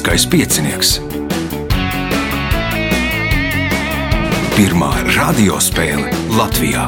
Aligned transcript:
Lieliskais 0.00 0.26
piecinieks. 0.32 0.90
Pirmā 4.56 4.88
radiospēle 5.12 6.08
Latvijā. 6.32 6.86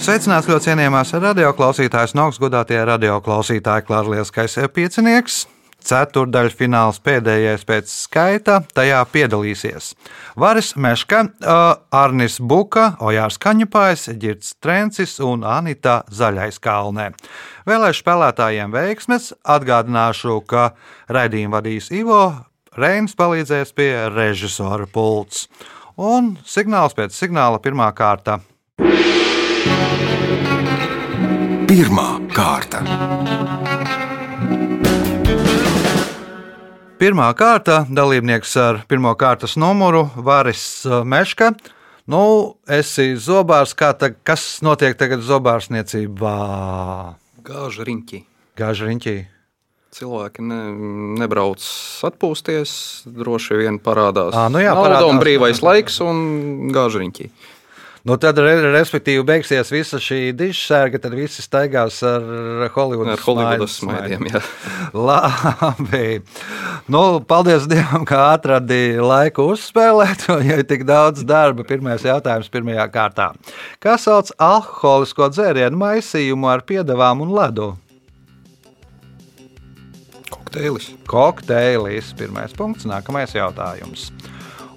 Sveicināts 0.00 0.48
ļoti 0.48 0.70
cienījamās 0.70 1.12
radioklausītājas, 1.20 2.16
no 2.16 2.30
augstgadātie 2.30 2.80
radioklausītāji, 2.94 3.84
Klārlieskais 3.90 4.56
piecinieks. 4.72 5.42
Ceturdaļa 5.88 6.52
fināls 6.52 6.98
pēdējais 7.00 7.64
pēc 7.68 7.88
skaita, 7.88 8.58
tajā 8.76 8.98
piedalīsies 9.12 9.94
Varis 10.38 10.74
Meška, 10.76 11.22
Arnis 11.94 12.36
Buka, 12.40 12.90
Ojārs 13.00 13.40
Kaņepājs, 13.40 14.10
Girts 14.20 14.52
Trencis 14.60 15.16
un 15.24 15.46
Anita 15.48 16.02
Zaļais 16.12 16.60
Kalnē. 16.60 17.10
Vēlēšu 17.68 18.04
spēlētājiem 18.04 18.74
veiksmes, 18.74 19.32
atgādināšu, 19.48 20.42
ka 20.48 20.70
raidījumu 21.12 21.56
vadīs 21.56 21.90
Ivo, 21.96 22.22
Reinis 22.78 23.16
palīdzēs 23.18 23.72
pie 23.74 23.90
režisora 24.12 24.86
pults. 24.92 25.48
Un 25.98 26.36
signāls 26.46 26.94
pēc 26.94 27.16
signāla 27.16 27.58
pirmā 27.64 27.88
kārta. 27.96 28.38
Pirmā 31.68 32.08
kārta. 32.36 32.84
Pirmā 36.98 37.28
kārta 37.38 37.84
dalībnieks 37.94 38.56
ar 38.58 38.80
pirmā 38.90 39.12
kārtas 39.18 39.52
numuru 39.60 40.08
Vāris 40.18 40.82
Meška. 41.06 41.52
Nu, 42.10 42.22
esi 42.66 43.12
zobārs, 43.20 43.74
kā 43.78 43.92
ta, 43.94 44.08
kas 44.10 44.58
notiek 44.66 44.96
tagad 44.98 45.22
zobārsniecībā? 45.22 46.32
Gāža 47.46 47.86
riņķī. 47.86 48.20
Gāža 48.58 48.88
riņķī. 48.88 49.14
Cilvēki 49.98 50.42
ne, 50.44 50.58
nebrauc 51.22 51.62
atpūsties, 52.08 52.72
droši 53.08 53.60
vien 53.62 53.78
parādās 53.80 54.34
Ā, 54.36 54.48
nu 54.52 54.60
jā, 54.60 54.74
parādās. 54.76 55.20
brīvais 55.22 55.62
laiks 55.64 56.00
un 56.04 56.18
gāža 56.74 57.00
riņķī. 57.04 57.30
Nu, 58.08 58.14
tad, 58.16 58.38
re, 58.40 58.54
respektīvi, 58.72 59.20
beigsies 59.28 59.68
visa 59.68 59.98
šī 60.00 60.30
dišsērga, 60.32 60.96
tad 61.02 61.12
visi 61.12 61.42
staigās 61.44 61.98
ar 62.08 62.22
Holivudas 62.72 63.74
smaidiem, 63.74 64.30
jā. 64.30 64.40
Labi. 65.08 66.22
Nu, 66.88 67.02
paldies 67.28 67.66
Dievam, 67.68 68.06
ka 68.08 68.30
atradīji 68.30 69.02
laiku 69.04 69.50
uzspēlēt, 69.52 70.24
jo 70.30 70.38
ir 70.40 70.64
tik 70.70 70.86
daudz 70.88 71.26
darba. 71.28 71.66
Pirmais 71.68 72.06
jautājums 72.08 72.48
pirmajā 72.54 72.88
kārtā. 72.94 73.28
Kā 73.84 73.98
sauc 74.00 74.32
alkoholisko 74.40 75.28
dzērienu 75.34 75.76
maisījumu 75.76 76.48
ar 76.48 76.64
piedevām 76.64 77.26
un 77.26 77.36
ledu? 77.36 77.68
Kokteilis. 80.32 80.88
Kokteilis. 81.12 82.16
Pirmais 82.16 82.56
punkts, 82.56 82.88
nākamais 82.88 83.36
jautājums. 83.36 84.08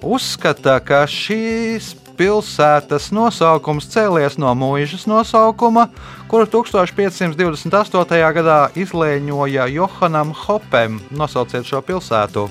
Uzskata, 0.04 0.76
ka 0.84 1.06
šīs 1.08 1.94
pilsētas 2.22 3.08
nosaukums 3.10 3.88
cēlies 3.90 4.36
no 4.38 4.52
mūžas 4.54 5.08
nosaukuma, 5.10 5.88
kuru 6.30 6.46
1528. 6.46 8.20
gadā 8.36 8.58
izlēņoja 8.78 9.64
Johanam 9.74 10.30
Hopem. 10.44 11.00
Nosauciet 11.10 11.66
šo 11.66 11.80
pilsētu. 11.82 12.44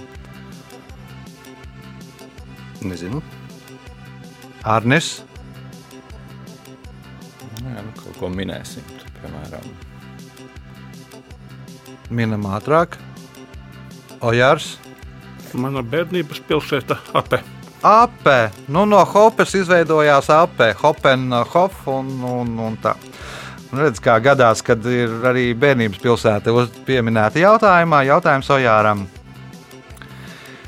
Nezinu. 2.83 3.22
Arnis, 4.67 5.22
Jā, 7.62 7.79
nu, 7.85 7.94
kaut 7.95 8.18
ko 8.19 8.28
minēsim. 8.34 8.84
tu, 9.00 9.07
Piemēram, 9.22 9.72
minam 12.12 12.45
ātrāk, 12.51 13.00
Ojārs. 14.19 14.75
Mana 15.53 15.81
bērnības 15.85 16.44
pilsēta 16.47 17.00
Ape. 17.18 17.41
Ape. 17.81 18.52
Nu, 18.68 18.86
no 18.86 19.02
Hopes 19.06 19.56
izveidojās 19.58 20.30
Ape, 20.30 20.72
Hopenhof 20.81 21.88
un, 21.90 22.12
un, 22.24 22.52
un 22.59 22.78
tā. 22.81 22.94
Un 23.72 23.80
redz, 23.86 24.02
kā 24.03 24.18
gadās, 24.19 24.62
kad 24.66 24.84
ir 24.86 25.14
arī 25.25 25.52
bērnības 25.58 26.02
pilsēta 26.03 26.53
pieminēta 26.86 27.40
jautājumā, 27.40 28.03
jautājums 28.09 28.52
Ojāram. 28.52 29.06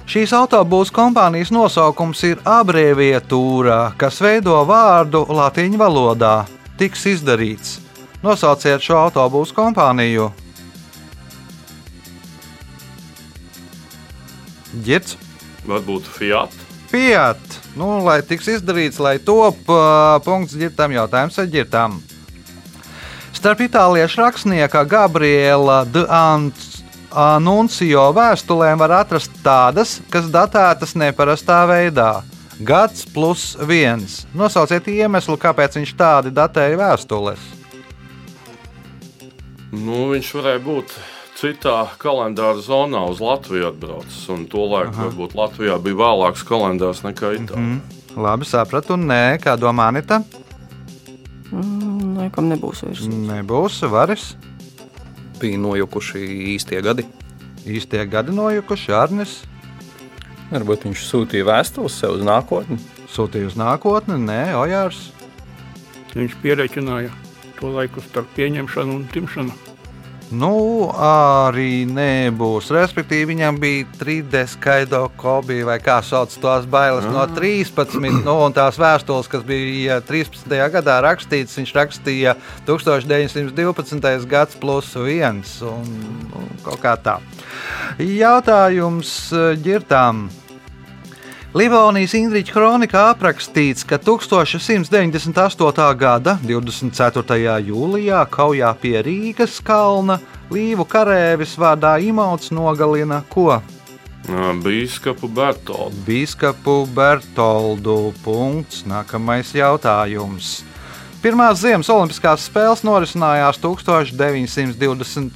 Šīs 0.09 0.34
autobūvas 0.35 0.91
kompānijas 0.94 1.51
nosaukums 1.53 2.24
ir 2.28 2.41
abreviatūra, 2.47 3.94
kas 4.00 4.19
veido 4.24 4.57
vārdu 4.68 5.24
latīņu 5.30 5.80
valodā. 5.80 6.35
Tiks 6.80 7.06
izdarīts. 7.13 7.78
Nosauciet 8.24 8.84
šo 8.84 8.97
autobūvas 9.03 9.53
kompāniju. 9.56 10.31
Girts. 14.84 15.18
Varbūt 15.68 16.07
Fiat. 16.09 16.62
Fiat. 16.93 17.41
Nu, 17.73 17.87
lai 18.05 18.19
tiks 18.21 18.51
izdarīts, 18.53 18.99
lai 19.01 19.15
top 19.17 19.57
uh, 19.65 20.19
punkts 20.21 20.53
ģirtam 20.53 20.93
jautājums 20.93 21.39
ar 21.41 21.47
ģirtām. 21.49 21.95
Starp 23.33 23.63
itāliešu 23.65 24.21
rakstnieka 24.21 24.83
Gabriela 24.85 25.79
de 25.89 26.03
Anuncio 27.09 28.03
vēstulēm 28.13 28.77
var 28.77 28.93
atrast 28.99 29.33
tādas, 29.41 29.95
kas 30.13 30.29
datētas 30.29 30.93
neparastā 30.93 31.63
veidā. 31.65 32.11
Gads 32.61 33.07
plus 33.09 33.55
viens. 33.65 34.21
Nosauciet 34.37 34.85
iemeslu, 34.93 35.33
kāpēc 35.41 35.79
viņš 35.79 35.95
tādi 35.97 36.29
datēja 36.29 36.77
vēstules. 36.77 37.41
Nu, 39.73 40.11
viņš 40.13 40.29
varēja 40.37 40.61
būt 40.61 40.93
citā 41.43 41.75
kalendāra 41.99 42.61
zonā 42.63 43.01
uz 43.11 43.19
Latviju 43.23 43.67
atbraucis. 43.73 44.21
Un 44.31 44.45
to 44.47 44.63
laiku 44.69 44.95
varbūt 44.95 45.35
Latvijā 45.35 45.75
bija 45.83 45.99
vēlāks 45.99 46.45
kalendārs 46.47 47.03
nekā 47.03 47.33
Itālijā. 47.35 47.59
Mm. 47.59 47.99
Labi, 48.23 48.47
sapratu, 48.47 48.95
nē, 48.99 49.39
kā 49.43 49.57
domā 49.59 49.89
Anita? 49.91 50.21
Mm, 51.51 52.13
Laikam 52.19 52.47
nebūs 52.51 52.83
vairs. 52.85 53.07
Nebūs 53.09 53.81
varis. 53.91 54.27
Bija 55.41 55.59
nojukuši 55.59 56.21
īstie 56.53 56.79
gadi. 56.85 57.07
Īstie 57.67 58.05
gadi 58.07 58.35
nojukuši, 58.35 58.93
Arnis. 58.95 59.41
varbūt 60.53 60.85
viņš 60.87 61.03
sūtīja 61.09 61.49
vēstules 61.49 61.99
sev 61.99 62.19
uz 62.19 62.23
nākotni. 62.23 62.77
Sūtīja 63.09 63.49
uz 63.49 63.57
nākotni, 63.59 64.19
nē, 64.21 64.53
Ojārs. 64.61 65.09
Viņš 66.13 66.37
pierēķināja 66.43 67.11
to 67.59 67.73
laiku 67.73 68.03
starp 68.05 68.29
pieņemšanu 68.37 68.99
un 68.99 69.07
timšanu. 69.09 69.72
Nu, 70.31 70.88
arī 70.97 71.84
nebūs. 71.89 72.72
Respektīvi, 72.73 73.34
viņam 73.34 73.57
bija 73.61 73.85
3D 74.00 74.44
skaido 74.53 75.03
kopija, 75.19 75.67
vai 75.67 75.78
kā 75.84 76.00
sauc 76.06 76.34
tos 76.41 76.66
bailes 76.69 77.06
no 77.11 77.25
13. 77.35 78.00
Nu, 78.23 78.38
un 78.45 78.56
tās 78.56 78.79
vēstules, 78.81 79.29
kas 79.29 79.44
bija 79.45 80.00
13. 80.06 80.56
gadā 80.73 81.00
rakstītas, 81.06 81.57
viņš 81.59 81.73
rakstīja 81.78 82.38
1912. 82.69 84.29
gads 84.29 84.57
plus 84.62 84.94
viens. 84.97 85.57
Un, 85.67 85.91
nu, 86.31 86.45
kaut 86.66 86.81
kā 86.83 86.95
tā. 86.97 87.19
Jautājums 88.01 89.13
eh, 89.35 89.51
ģirtām. 89.62 90.29
Livonijas 91.53 92.15
Indriča 92.17 92.49
kronikā 92.55 93.01
aprakstīts, 93.11 93.83
ka 93.85 93.99
1198. 94.01 95.93
gada 95.93 96.33
24. 96.41 97.61
jūlijā 97.67 98.23
kaujā 98.33 98.71
pie 98.81 98.97
Rīgas 99.05 99.61
kalna 99.61 100.17
Līvu 100.49 100.81
karēvis 100.89 101.53
vārdā 101.61 102.01
Imauts 102.01 102.49
nogalina 102.49 103.21
ko? 103.29 103.61
Bīskapu 104.65 105.29
Bertoldu. 105.29 105.94
Bīskapu 106.07 106.89
Bertoldu. 106.89 108.17
Punkts. 108.25 108.81
Nākamais 108.89 109.53
jautājums. 109.53 110.65
Pirmās 111.21 111.61
Ziemas 111.61 111.85
Olimpiskās 111.94 112.49
spēles 112.49 112.81
norisinājās 112.81 113.61
1924. 113.61 115.29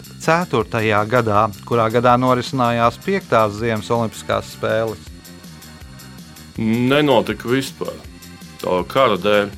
gadā, 1.13 1.45
kurā 1.61 1.85
gadā 1.93 2.17
norisinājās 2.17 2.97
5. 3.05 3.53
Ziemas 3.61 3.85
Olimpiskās 3.93 4.57
spēles. 4.57 5.06
Nenotika 6.57 7.49
vispār. 7.51 7.93
Tā 8.61 8.81
kara 8.89 9.17
dēļ. 9.21 9.49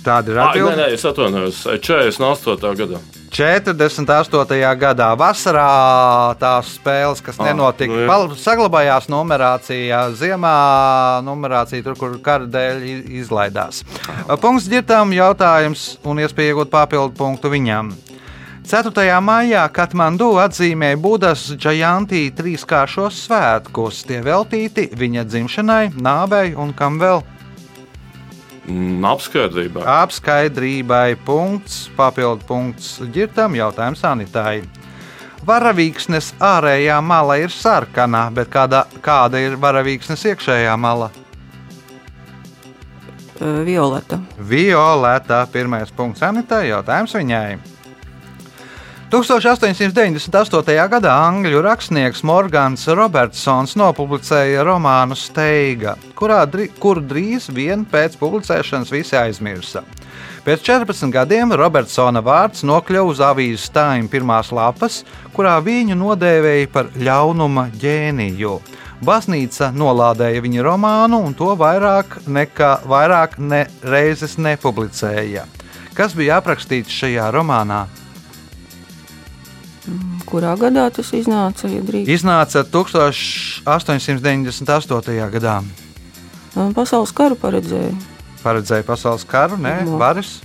Tāda 0.00 0.32
ir 0.32 0.38
Ai, 0.40 0.60
nē, 0.64 0.76
nē, 0.78 0.84
es 0.96 1.02
atvainojos. 1.04 1.64
48. 1.84 2.70
gadā. 2.78 3.00
48. 3.30 4.56
gadā 4.80 5.08
vasarā 5.18 5.66
tās 6.40 6.72
spēles, 6.78 7.20
kas 7.22 7.38
Ah, 7.38 7.50
nenotika, 7.50 7.92
nu 7.92 8.06
jā. 8.06 8.38
saglabājās 8.42 9.06
numerācijā. 9.12 10.00
Ziemā 10.18 10.54
numerācija 11.22 11.84
tur, 11.84 11.94
kur 12.00 12.16
kara 12.24 12.46
dēļ 12.50 12.82
izlaidās. 13.20 13.84
Punkts 14.40 14.66
ģirtām 14.72 15.12
jautājums 15.14 15.98
un 16.04 16.18
iespēja 16.24 16.54
iegūt 16.54 16.70
papildu 16.72 17.14
punktu 17.14 17.52
viņam. 17.52 17.92
4. 18.60 18.92
maijā 19.24 19.62
Katmandu 19.72 20.34
atzīmēja 20.42 20.98
Budas 21.00 21.46
Džajantī 21.56 22.26
trīskāršos 22.36 23.22
svētkus. 23.24 24.02
Tie 24.06 24.20
veltīti 24.24 24.90
viņa 25.00 25.24
dzimšanai, 25.26 25.84
nāvei 25.96 26.52
un 26.52 26.74
kam 26.76 27.00
vēl. 27.00 27.24
Mm, 28.68 29.00
Apskaidrībai. 29.10 29.86
Apskaidrībai 29.88 31.16
punkts, 31.24 31.88
papildu 31.96 32.46
punkts 32.46 32.98
ģirtam, 33.14 33.56
jautājums 33.58 34.04
Anitai. 34.04 34.60
Varavīksnes 35.48 36.34
ārējā 36.36 37.00
mala 37.00 37.40
ir 37.40 37.50
sarkana, 37.50 38.28
bet 38.30 38.52
kāda, 38.52 38.84
kāda 39.00 39.40
ir 39.40 39.56
varavīksnes 39.56 40.26
iekšējā 40.34 40.76
mala? 40.76 41.08
Violeta. 43.40 44.20
Violeta. 44.36 45.46
Pirmais 45.48 45.90
punkts 45.96 46.22
Anitai, 46.22 46.66
jautājums 46.68 47.16
viņai. 47.16 47.79
1898. 49.10 50.74
gadā 50.86 51.12
angļu 51.26 51.64
rakstnieks 51.66 52.20
Morgans 52.22 52.84
Robertsons 52.94 53.72
nopublicēja 53.74 54.62
romānu 54.62 55.16
Steiga, 55.18 55.96
kurā, 56.14 56.44
kuru 56.78 57.02
drīz 57.02 57.48
vien 57.50 57.82
pēc 57.82 58.14
publicēšanas 58.20 58.92
visi 58.94 59.18
aizmirsa. 59.18 59.82
Pēc 60.46 60.62
14 60.62 61.10
gadiem 61.10 61.50
Robertsona 61.58 62.22
vārds 62.22 62.62
nokļuva 62.62 63.10
uz 63.10 63.18
avīzes 63.32 63.66
stāņa 63.72 64.06
pirmās 64.12 64.54
lapas, 64.54 65.02
kurā 65.34 65.56
viņu 65.58 65.98
nodēvēja 65.98 66.70
par 66.70 66.94
ļaunuma 66.94 67.66
ģēniju. 67.82 68.60
Baznīca 69.02 69.72
nolādēja 69.74 70.44
viņa 70.44 70.68
romānu, 70.70 71.24
un 71.26 71.34
to 71.34 71.50
vairāk 71.58 72.20
nekā 72.30 72.76
vairāk 72.86 73.40
ne 73.42 73.64
reizes 73.82 74.38
nepublicēja. 74.38 75.48
Kas 75.98 76.14
bija 76.14 76.38
aprakstīts 76.38 76.94
šajā 76.94 77.32
romānā? 77.34 77.88
Kurā 80.30 80.52
gadā 80.54 80.86
tas 80.94 81.10
iznāca? 81.16 81.66
Ja 81.66 81.80
drīkst? 81.82 82.10
Iznāca 82.14 82.62
1898. 82.62 85.30
gadā. 85.34 85.58
Uh, 86.54 86.70
Pasaules 86.74 87.12
karu 87.14 87.36
paredzēja. 87.38 87.94
Paredzēja 88.44 88.82
pasaules 88.86 89.24
karu, 89.26 89.56
ne? 89.60 89.84
No. 89.88 89.98
Varis. 90.00 90.40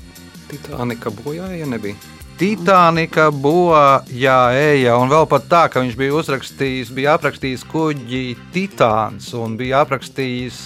Titānika 0.50 1.10
bojāja 1.14 1.66
nebija. 1.70 1.96
Titānika 2.36 3.32
bojā 3.32 4.52
eja, 4.60 4.98
un 5.00 5.08
vēl 5.14 5.26
pat 5.32 5.44
tā, 5.48 5.64
ka 5.72 5.80
viņš 5.86 5.96
bija 5.96 6.12
uzrakstījis, 6.18 6.92
bija 6.98 7.14
aprakstījis 7.16 7.64
kuģi 7.70 8.36
Titāns 8.52 9.30
un 9.38 9.56
bija 9.60 9.80
aprakstījis 9.86 10.58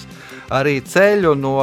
arī 0.50 0.80
ceļu 0.82 1.34
no 1.38 1.56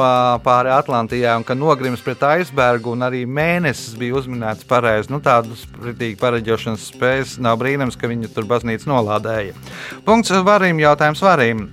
pāri 0.44 0.72
Atlantijai, 0.72 1.36
un 1.38 1.44
ka 1.46 1.56
nogrims 1.58 2.02
pret 2.04 2.22
aizbergu, 2.30 2.94
un 2.96 3.04
arī 3.06 3.24
mēnesis 3.28 3.96
bija 4.00 4.16
uzminēts 4.20 4.66
pareizi. 4.68 5.12
Nu, 5.12 5.20
tādas 5.24 5.66
pretīgi 5.76 6.18
pareģošanas 6.20 6.88
spējas 6.94 7.36
nav 7.44 7.60
brīnums, 7.60 7.98
ka 8.00 8.10
viņu 8.10 8.32
tur 8.34 8.48
baznīca 8.48 8.88
nolādēja. 8.90 9.56
Punkts 10.08 10.32
varim, 10.46 10.80
jautājums 10.82 11.22
varim. 11.24 11.68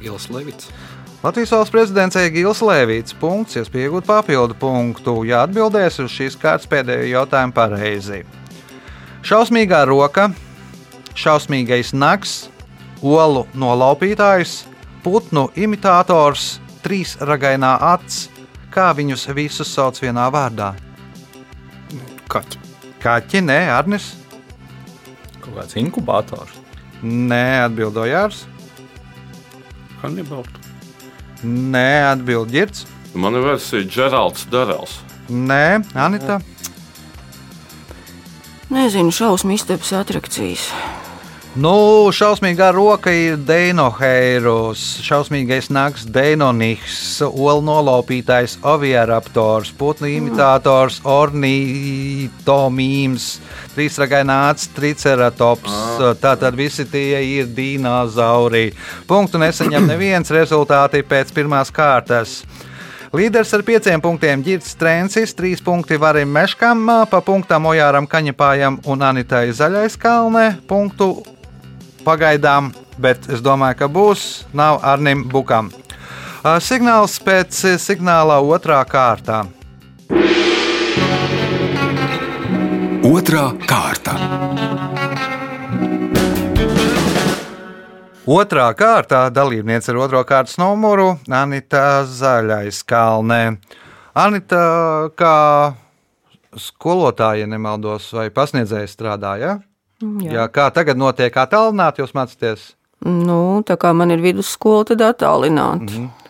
Gils 0.00 0.30
Levits. 0.30 0.68
Latvijas 1.22 1.50
valsts 1.50 1.72
prezidents 1.72 2.16
Egils 2.16 2.60
Levīts. 2.60 3.14
Punkts, 3.20 3.56
iespējot 3.56 4.04
papildu 4.04 4.54
punktu, 4.54 5.24
ja 5.24 5.42
atbildēs 5.46 5.98
uz 6.04 6.10
šīs 6.12 6.36
kārtas 6.36 6.66
pēdējo 6.68 7.06
jautājumu 7.16 7.52
pareizi. 7.52 8.24
Šausmīgā 9.22 9.86
roka, 9.88 10.34
šausmīgais 11.14 11.92
nags, 11.96 12.48
olu 13.02 13.46
nolaupītājs, 13.54 14.64
putnu 15.02 15.48
imitators, 15.56 16.60
trīs 16.84 17.16
ragainā 17.20 17.74
acs. 17.94 18.28
Kā 18.70 18.90
viņus 18.94 19.24
visus 19.34 19.68
sauc 19.74 19.98
vienā 19.98 20.28
vārdā? 20.30 20.72
Kaķi. 22.30 22.58
Kaķi, 23.02 23.40
nē, 23.42 23.58
Arnis, 23.74 24.12
Kaut 25.40 25.54
kāds 25.56 25.74
inkubators. 25.80 26.52
nē, 27.02 27.64
atbildojārs, 27.66 28.44
Hannibals. 30.02 30.46
nē, 31.42 32.14
atbildģirds, 32.14 32.86
Man 33.14 33.34
ir 33.34 33.40
versija 33.42 33.82
Geralds 33.88 34.44
Darels. 34.52 35.00
nē, 35.28 35.82
Anita, 35.94 36.40
Nezinu, 38.70 39.10
šausmu 39.10 39.50
istabas 39.56 39.90
atrakcijas. 39.92 40.68
Nu, 41.58 42.06
šausmīgā 42.14 42.68
roka 42.70 43.10
ir 43.10 43.34
Deinoheirus, 43.42 45.02
šausmīgais 45.02 45.66
nags 45.74 46.04
Deinonihs, 46.06 47.18
olu 47.26 47.58
nolaupītājs 47.66 48.62
Oviaraptors, 48.62 49.72
putnu 49.74 50.06
imitators 50.06 51.00
Ornītomīms, 51.02 52.30
trīsragaināts 53.74 54.70
Triceratops. 54.76 55.98
Tātad 56.22 56.54
visi 56.54 56.86
tie 56.86 57.18
ir 57.18 57.50
dinozauri. 57.50 58.70
Punktu 59.10 59.42
nesaņem 59.42 59.82
neviens 59.90 60.30
rezultāti 60.30 61.02
pēc 61.02 61.34
pirmās 61.34 61.74
kārtas. 61.74 62.46
Līderis 63.10 63.50
ar 63.58 63.66
pieciem 63.66 63.98
punktiem 63.98 64.38
Girts 64.46 64.78
Trencis, 64.78 65.34
trīs 65.34 65.58
punkti 65.58 65.98
Varim 65.98 66.30
Meškam, 66.30 66.86
pa 67.10 67.18
punktam 67.26 67.66
Ojāram 67.66 68.06
Kaņepājam 68.06 68.78
un 68.86 69.02
Anitai 69.02 69.50
Zaļais 69.50 69.98
kalnē. 69.98 70.62
Punktu 70.70 71.39
pagaidām, 72.04 72.72
bet 72.98 73.28
es 73.30 73.42
domāju, 73.44 73.78
ka 73.82 73.88
būs. 73.88 74.26
Nav 74.52 74.80
Arnim 74.82 75.24
Bukam. 75.28 75.70
Ā, 76.40 76.56
Signāls 76.64 77.18
pēc 77.20 77.62
signāla 77.80 78.40
otrā 78.40 78.80
kārtā. 78.88 79.44
Otra 83.10 83.50
kārta. 83.66 84.14
Otrā 88.30 88.66
kārtā 88.78 89.24
dalībniece 89.34 89.90
ar 89.90 89.98
otro 90.04 90.20
kārtas 90.28 90.58
numuru 90.60 91.14
Anita 91.32 92.04
Zaļais 92.06 92.82
kalnē. 92.86 93.56
Anita, 94.14 94.60
kā 95.18 95.36
skolotāja, 96.54 97.44
ja 97.44 97.50
nemaldos, 97.50 98.10
vai 98.14 98.28
pasniedzēja 98.34 98.90
strādāja? 98.90 99.56
Jā. 100.00 100.32
Jā, 100.32 100.48
kā 100.48 100.70
tagad 100.72 100.96
notiek 100.96 101.34
attālināti, 101.36 102.00
jūs 102.00 102.16
mācāties? 102.16 102.70
Nu, 103.04 103.60
tā 103.64 103.76
kā 103.80 103.92
man 103.96 104.12
ir 104.12 104.20
vidusskola, 104.24 104.88
tad 104.92 105.04
attālināti. 105.04 106.00
Mm 106.00 106.20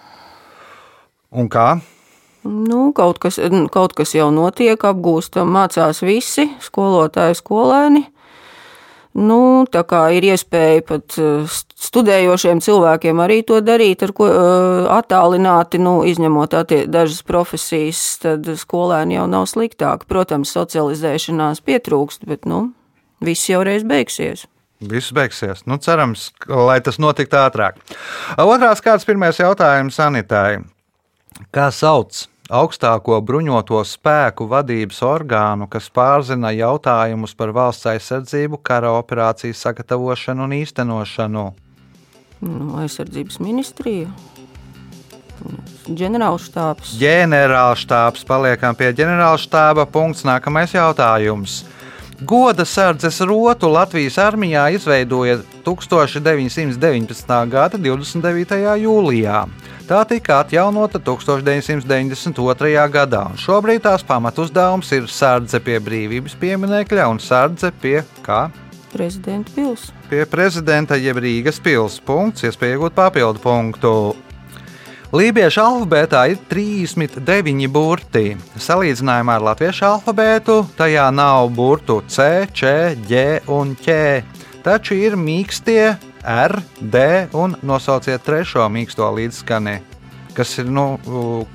Un 1.30 1.46
kā? 1.46 1.78
Nu, 2.42 2.90
kaut, 2.96 3.20
kas, 3.22 3.38
kaut 3.70 3.92
kas 3.94 4.14
jau 4.16 4.30
notiek, 4.34 4.74
apgūstam, 4.74 5.52
mācās 5.54 6.00
visi 6.02 6.48
skolotāji, 6.64 7.36
skolēni. 7.38 8.06
Nu, 9.20 9.66
tā 9.66 9.82
kā 9.90 10.04
ir 10.14 10.24
iespēja 10.28 10.82
pat 10.86 11.16
eh, 11.18 11.46
studējošiem 11.86 12.60
cilvēkiem 12.62 13.22
arī 13.22 13.40
to 13.46 13.58
darīt, 13.62 14.04
ar 14.06 14.14
ko 14.14 14.28
eh, 14.30 14.90
attālināti, 14.94 15.80
nu, 15.82 16.00
izņemot 16.06 16.54
attie, 16.54 16.84
dažas 16.86 17.22
profesijas, 17.26 18.02
tad 18.22 18.46
skolēni 18.58 19.18
jau 19.18 19.26
nav 19.30 19.48
sliktāki. 19.50 20.06
Protams, 20.10 20.54
socializēšanās 20.54 21.62
pietrūkst, 21.66 22.26
bet, 22.30 22.46
nu, 22.46 22.68
viss 23.24 23.48
jau 23.50 23.62
reiz 23.66 23.84
beigsies. 23.86 24.46
Viss 24.80 25.12
beigsies. 25.12 25.66
Nu, 25.68 25.76
cerams, 25.76 26.30
lai 26.48 26.80
tas 26.80 26.96
notiktu 27.02 27.36
ātrāk. 27.36 27.76
Otrās 28.40 28.80
kārtas 28.80 29.04
pirmais 29.08 29.36
jautājums 29.40 30.00
Anitai. 30.00 30.62
Kā 31.52 31.68
sauc 31.72 32.24
augstāko 32.50 33.20
bruņoto 33.22 33.82
spēku 33.86 34.48
vadības 34.50 35.02
orgānu, 35.06 35.68
kas 35.70 35.90
pārzina 35.92 36.50
jautājumus 36.56 37.36
par 37.36 37.52
valsts 37.56 37.86
aizsardzību, 37.92 38.58
kara 38.64 38.94
operāciju 38.98 39.54
sagatavošanu 39.54 40.48
un 40.48 40.56
īstenošanu? 40.62 41.46
Nu, 42.40 42.72
aizsardzības 42.80 43.36
ministrija, 43.44 44.08
ģenerālštāps. 45.88 46.94
Ģenerālštābs 47.00 48.24
paliekam 48.28 48.76
pie 48.78 48.90
ģenerālštāba. 48.96 49.86
Punkts. 49.90 50.24
Nākamais 50.28 50.74
jautājums. 50.74 51.62
Goda 52.20 52.64
sardzes 52.64 53.20
rotu 53.20 53.68
Latvijas 53.68 54.18
armijā 54.18 54.66
izveidoja 54.74 55.38
1919. 55.64 57.48
gada 57.48 57.78
29. 57.78 58.76
jūlijā. 58.82 59.46
Tā 59.88 60.04
tika 60.04 60.40
atjaunota 60.44 61.00
1992. 61.00 62.88
gadā, 62.92 63.24
un 63.32 63.40
šobrīd 63.40 63.80
tās 63.88 64.04
pamatuzdevums 64.04 64.92
ir 64.92 65.08
sardze 65.08 65.60
pie 65.64 65.80
brīvības 65.80 66.36
pieminiekļa 66.42 67.08
un 67.08 67.18
sardze 67.24 67.72
pie 67.80 68.02
kā? 68.26 68.50
Prezidenta 68.92 69.50
pils. 69.56 69.88
Pie 70.10 70.26
prezidenta 70.28 71.00
jeb 71.00 71.16
Rīgas 71.24 71.56
pilsētas 71.62 72.04
punkts, 72.04 72.44
iespēja 72.44 72.76
iegūt 72.76 73.00
papildu 73.00 73.40
punktu. 73.40 73.94
Lībiešu 75.10 75.58
alfabētā 75.58 76.20
ir 76.30 76.36
39 76.46 77.66
burti. 77.74 78.36
Salīdzinājumā 78.62 79.40
ar 79.40 79.46
latviešu 79.48 79.82
alfabētu 79.88 80.60
tajā 80.78 81.08
nav 81.10 81.48
burtu 81.50 81.96
C, 82.06 82.46
Č, 82.54 82.70
Ģ 83.08 83.40
un 83.50 83.72
Q. 83.74 83.96
Taču 84.62 84.94
ir 84.94 85.16
mīkstie 85.18 85.96
R, 86.22 86.54
D 86.78 87.02
un 87.34 87.56
nosauciet 87.66 88.22
trešo 88.22 88.68
mīksto 88.70 89.08
līdzskani. 89.16 89.80
kas 90.34 90.58
ir 90.62 90.70
nu, 90.70 91.00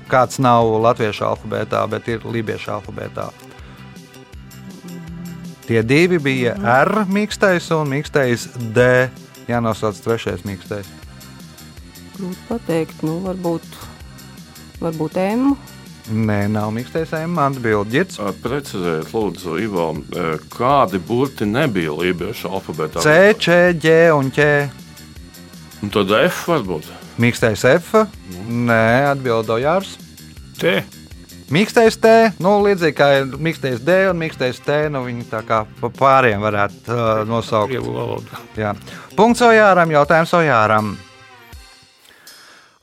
kāds 0.06 0.36
nav 0.38 0.68
latviešu 0.84 1.24
alfabētā, 1.24 1.80
bet 1.88 2.08
ir 2.12 2.28
lībiešu 2.28 2.70
alfabētā. 2.76 3.30
Tie 5.66 5.82
divi 5.82 6.18
bija 6.18 6.54
R 6.60 7.06
mīkstais 7.08 7.72
un 7.72 7.88
mīkstais 7.88 8.46
D. 8.76 9.08
Jānosauc 9.48 9.96
trešais 10.04 10.44
mīkstais. 10.44 10.95
Grūti 12.16 12.44
pateikt, 12.48 13.02
nu, 13.04 13.18
varbūt, 13.26 13.64
varbūt 14.80 15.18
M. 15.20 15.50
Nē, 16.06 16.46
nav 16.48 16.70
mīkstais 16.72 17.10
M. 17.18 17.34
Atbildiet. 17.42 18.14
Precizējiet, 18.40 19.10
lūdzu, 19.12 19.56
Ivo, 19.60 19.88
kādi 20.54 21.00
burti 21.02 21.48
nebija 21.50 21.92
lībiešu 21.92 22.48
alfabētā? 22.56 23.02
C, 23.04 23.34
C, 23.42 23.56
G 23.82 23.96
un 24.14 24.30
Q. 24.32 24.46
Un 25.84 25.92
tad 25.92 26.14
F 26.22 26.46
varbūt. 26.48 26.88
Mīkstais 27.20 27.64
F. 27.68 28.06
Nē, 28.46 29.10
atbildēja 29.10 29.66
Jārs. 29.66 29.96
T. 30.56 30.78
Mīkstais 31.52 31.94
T, 32.02 32.12
nu, 32.42 32.56
līdzīgi 32.64 32.96
kā 32.96 33.06
ir 33.20 33.34
mīkstais 33.38 33.82
D 33.86 33.98
un 34.10 34.18
mīkstais 34.18 34.56
T, 34.64 34.78
nu, 34.90 35.04
viņi 35.06 35.28
tā 35.30 35.44
kā 35.46 35.60
pa 35.78 35.90
pāriem 35.94 36.42
varētu 36.42 36.90
uh, 36.90 37.20
nosaukt. 37.28 37.76
Jā. 38.58 38.72
Punkts 39.18 39.44
Ojāram, 39.46 39.92
jautājums 39.94 40.32
Ojāram. 40.34 40.96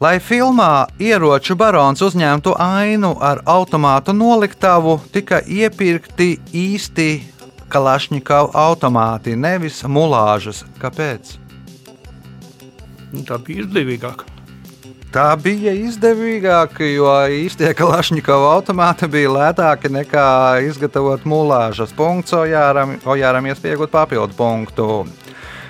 Lai 0.03 0.17
filmā 0.19 0.89
ieroču 0.99 1.55
barons 1.55 2.01
uzņemtu 2.03 2.57
ainu 2.59 3.13
ar 3.23 3.39
automātu 3.47 4.11
noliktavu, 4.11 4.97
tika 5.15 5.39
iepirkti 5.47 6.41
īsti 6.51 7.05
Kalašņikau 7.71 8.49
automāti, 8.51 9.37
nevis 9.39 9.79
mulāžas. 9.87 10.65
Kāpēc? 10.81 11.37
Nu, 13.13 13.23
Tā 13.23 13.39
bija 13.47 13.63
izdevīgāka. 13.63 14.27
Tā 15.13 15.29
bija 15.39 15.71
izdevīgāka, 15.71 16.83
jo 16.89 17.07
īstie 17.39 17.71
Kalašņikova 17.71 18.51
automāti 18.57 19.07
bija 19.07 19.31
lētāki 19.37 19.93
nekā 20.01 20.27
izgatavot 20.67 21.23
mūlāžas. 21.23 21.95
Punkts 21.95 22.35
Ojāram, 22.35 22.97
Ojāram 23.07 23.47
iespiegot 23.53 23.93
papildu 23.93 24.35
punktu. 24.35 25.05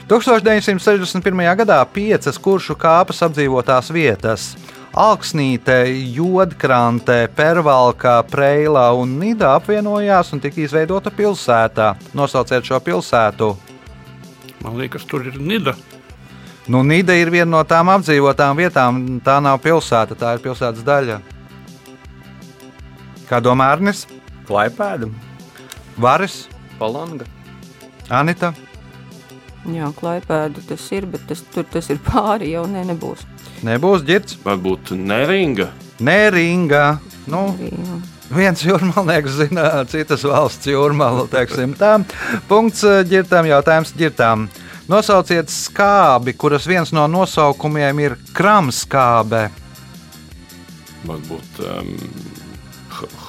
1961. 0.07 1.55
gadā 1.55 1.79
piecas 1.87 2.37
kuršu 2.37 2.75
kāpas 2.75 3.21
apdzīvotās 3.23 3.91
vietas- 3.93 4.53
Alksnīte, 5.07 5.87
Jodkrante, 6.13 7.27
Pervalka, 7.35 8.21
Preila 8.29 8.91
un 8.93 9.15
Nīda 9.19 9.55
apvienojās 9.57 10.33
un 10.33 10.39
tika 10.39 10.61
izveidota 10.61 11.09
pilsētā. 11.09 11.95
Nosauciet 12.13 12.63
šo 12.63 12.79
pilsētu. 12.79 13.55
Man 14.61 14.77
liekas, 14.77 15.05
tur 15.05 15.25
ir 15.25 15.39
Nida. 15.39 15.73
Nu, 16.67 16.83
Nīda 16.83 17.15
ir 17.19 17.31
viena 17.31 17.49
no 17.49 17.63
tām 17.63 17.89
apdzīvotām 17.89 18.55
vietām. 18.55 19.21
Tā 19.23 19.41
nav 19.41 19.59
pilsēta, 19.59 20.15
tā 20.15 20.35
ir 20.35 20.43
pilsētas 20.43 20.83
daļa. 20.83 21.21
Kā 23.27 23.41
domā 23.41 23.71
Arnis? 23.73 24.05
Klaipēda, 24.45 25.09
Varis, 25.97 26.47
Palanga. 26.77 27.25
Anita? 28.09 28.53
Jā, 29.71 29.87
klaipēda 29.95 30.59
tas 30.67 30.89
ir, 30.91 31.05
bet 31.07 31.23
tas, 31.29 31.39
tur 31.53 31.63
tas 31.71 31.87
ir 31.93 32.01
pāri 32.03 32.51
jau 32.51 32.65
ne, 32.67 32.83
nebūs. 32.89 33.23
Nebūs 33.63 34.03
ģirts. 34.03 34.35
Varbūt 34.43 34.91
Neringa. 34.99 35.69
Nē, 36.03 36.17
Ringa. 36.35 36.97
Nu, 37.31 37.45
jā. 37.61 37.99
viens 38.33 38.63
jūrmalnieks 38.65 39.37
zina, 39.37 39.69
citas 39.87 40.25
valsts 40.27 40.67
jūrmālu, 40.67 41.29
teiksim 41.31 41.77
tā. 41.79 41.95
Punkts 42.49 42.83
eh, 42.87 43.03
ģirtām, 43.07 43.47
jautājums 43.47 43.93
ģirtām. 43.95 44.49
Nosauciet 44.91 45.47
skābi, 45.47 46.33
kuras 46.35 46.67
viens 46.67 46.91
no 46.91 47.05
nosaukumiem 47.07 48.01
ir 48.03 48.17
kramskābe. 48.35 49.45
Varbūt 51.07 51.63
um, 51.69 51.93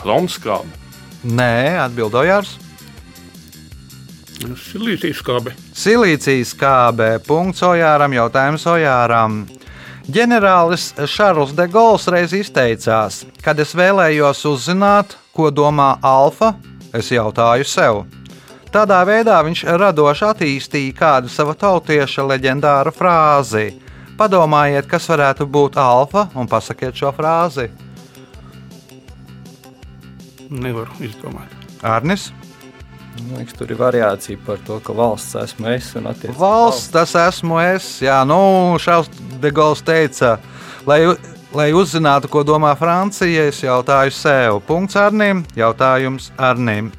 Hromskāba. 0.01 0.83
Nē, 1.25 1.79
atbildojārs. 1.87 2.57
Silīcijas 4.43 5.21
skābe. 5.23 5.55
Silīcijas 5.77 6.55
skābe. 6.55 7.11
Punkts 7.27 7.63
Ojāram, 7.65 8.15
jautājums 8.17 8.67
Ojāram. 8.69 9.45
Ģenerālis 10.05 10.91
Šarls 11.09 11.55
de 11.57 11.65
Gauls 11.73 12.05
reiz 12.13 12.35
izteicās, 12.37 13.23
kad 13.41 13.61
es 13.63 13.73
vēlējos 13.73 14.43
uzzināt, 14.51 15.15
ko 15.33 15.49
domā 15.49 15.95
Alfa, 16.05 16.53
es 16.93 17.09
jautāju 17.15 17.65
sev. 17.65 18.03
Tādā 18.75 18.99
veidā 19.07 19.39
viņš 19.47 19.65
radoši 19.81 20.27
attīstīja 20.29 20.99
kādu 20.99 21.31
sava 21.33 21.55
tautieša 21.55 22.27
leģendāru 22.27 22.93
frāzi. 22.93 23.69
Padomājiet, 24.19 24.87
kas 24.91 25.09
varētu 25.11 25.47
būt 25.51 25.79
alfa, 25.81 26.29
un 26.35 26.51
pasakiet 26.51 26.95
šo 26.99 27.15
frāzi. 27.15 27.69
Nevaru 30.51 31.01
izdomāt. 31.03 31.55
Arnis, 31.83 32.29
Man 33.15 33.39
liekas, 33.39 33.55
tur 33.55 33.71
ir 33.71 33.79
variācija 33.79 34.39
par 34.47 34.59
to, 34.67 34.81
ka 34.83 34.95
valsts 34.97 35.37
esmu 35.39 35.69
es 35.71 35.93
un 35.95 36.09
attiecīgi. 36.11 36.35
valsts, 36.39 36.91
tas 36.91 37.15
esmu 37.15 37.61
es. 37.63 37.87
Jā, 38.03 38.19
nu, 38.27 38.75
Šāds 38.83 39.09
de 39.41 39.53
Gauls 39.55 39.85
teica, 39.87 40.39
lai, 40.87 40.99
lai 41.55 41.69
uzzinātu, 41.77 42.29
ko 42.33 42.43
domā 42.43 42.75
Francija, 42.79 43.47
es 43.47 43.63
jautāju 43.63 44.13
sev. 44.13 44.61
Punkts 44.67 44.99
Arnim, 44.99 45.45
jautājums 45.55 46.33
Arnim. 46.39 46.91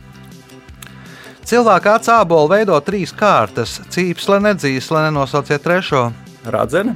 Cilvēka 1.46 2.00
atsābola 2.00 2.56
veido 2.56 2.80
trīs 2.82 3.12
kārtas- 3.14 3.78
cīpsle, 3.94 4.40
nedzīsle, 4.42 5.04
nenosauciet 5.10 5.62
trešo. 5.62 6.08
Radzene, 6.46 6.96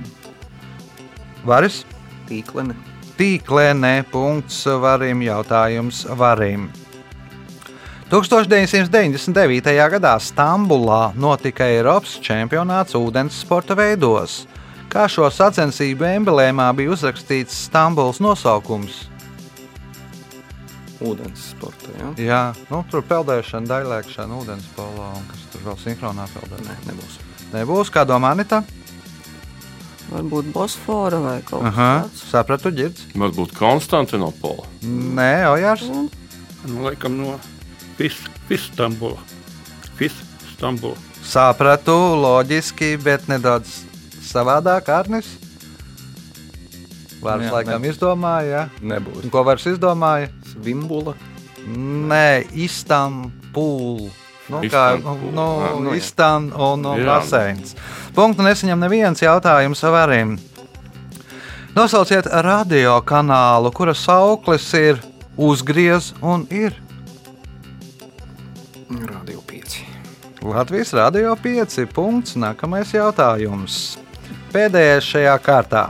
Varis, 1.45 1.83
Tīklene. 2.29 2.75
tīklēnē, 3.17 4.05
punkts 4.11 4.63
varim, 4.65 5.21
jautājums 5.21 6.05
varim. 6.17 6.69
1999. 8.09 9.69
gadā 9.93 10.15
Stambulā 10.17 11.11
notika 11.13 11.67
Eiropas 11.69 12.15
čempionāts 12.25 12.95
ūdens 12.97 13.37
sporta 13.43 13.75
veidos. 13.77 14.47
Kā 14.89 15.03
šo 15.05 15.27
sacensību 15.29 16.07
emblēmā 16.07 16.71
bija 16.73 16.95
uzrakstīts 16.95 17.67
Stambuls 17.67 18.17
nosaukums? 18.17 19.03
Ūdens 21.05 21.51
sporta. 21.51 21.93
Ja? 21.99 22.07
Jā, 22.17 22.39
nu, 22.71 22.81
tur 22.89 23.05
peldēšana, 23.05 23.69
daļēkšana, 23.69 24.41
ūdens 24.41 24.65
polā 24.73 25.11
un 25.13 25.29
kas 25.29 25.45
tur 25.53 25.67
vēl 25.67 25.77
sinhronā 25.83 26.25
peldē. 26.33 26.63
Nē, 26.65 26.79
nebūs. 26.89 27.19
Nebūs, 27.53 27.93
kā 27.93 28.07
domā 28.09 28.33
Anita? 28.33 28.63
Varbūt 30.09 30.49
Bosfora 30.49 31.21
vai 31.21 31.37
kaut 31.45 31.61
kas 31.61 31.69
Aha, 31.75 31.93
tāds. 32.01 32.25
sapratu, 32.33 32.73
ģirds. 32.73 33.05
Varbūt 33.13 33.53
Konstantinopola. 33.61 34.65
Nē, 34.81 35.31
Ojārs. 35.53 35.85
Nu, 35.93 36.09
laikam 36.89 37.21
no 37.21 37.37
Fis, 37.99 38.15
Fis 38.47 38.69
Stambula. 38.71 39.19
Fis 39.99 40.15
Stambula. 40.53 40.95
Sapratu, 41.19 41.95
loģiski, 42.23 42.93
bet 43.03 43.27
nedaudz 43.27 43.81
savādāk, 44.23 44.87
Arnis. 44.95 45.27
Vārds 47.19 47.49
Jā, 47.49 47.51
laikam 47.57 47.83
ne. 47.83 47.89
izdomāja, 47.91 48.47
ja? 48.47 48.61
nebūs. 48.79 49.25
Ko 49.33 49.43
vairs 49.43 49.65
izdomāja? 49.67 50.29
Svimbula. 50.53 51.17
Nē, 51.67 52.47
Istanbul. 52.55 54.07
Nu, 54.49 54.61
kā 54.63 54.85
Istanbul. 54.95 55.33
nu, 55.35 55.47
Ah, 55.59 55.73
nu, 55.75 55.81
nu, 55.83 55.91
jā. 55.91 55.97
Istan 55.99 56.47
un, 56.55 56.87
Jā. 56.97 57.05
baseins. 57.05 57.75
Punktu 58.15 58.41
nesaņem 58.47 58.79
neviens 58.79 59.19
jautājums 59.21 59.83
varim. 59.83 60.37
Nosauciet 61.75 62.25
radio 62.25 62.95
kanālu, 63.05 63.69
kura 63.75 63.93
sauklis 63.93 64.73
ir 64.73 64.97
uzgriez 65.37 66.13
un 66.21 66.47
ir. 66.49 66.73
Latvijas 70.39 70.93
Rādio 70.95 71.33
5. 71.35 71.83
Punkts. 71.91 72.37
Nākamais 72.39 72.93
jautājums. 72.95 73.97
Pēdējais 74.53 75.03
šajā 75.11 75.33
kārtā. 75.43 75.81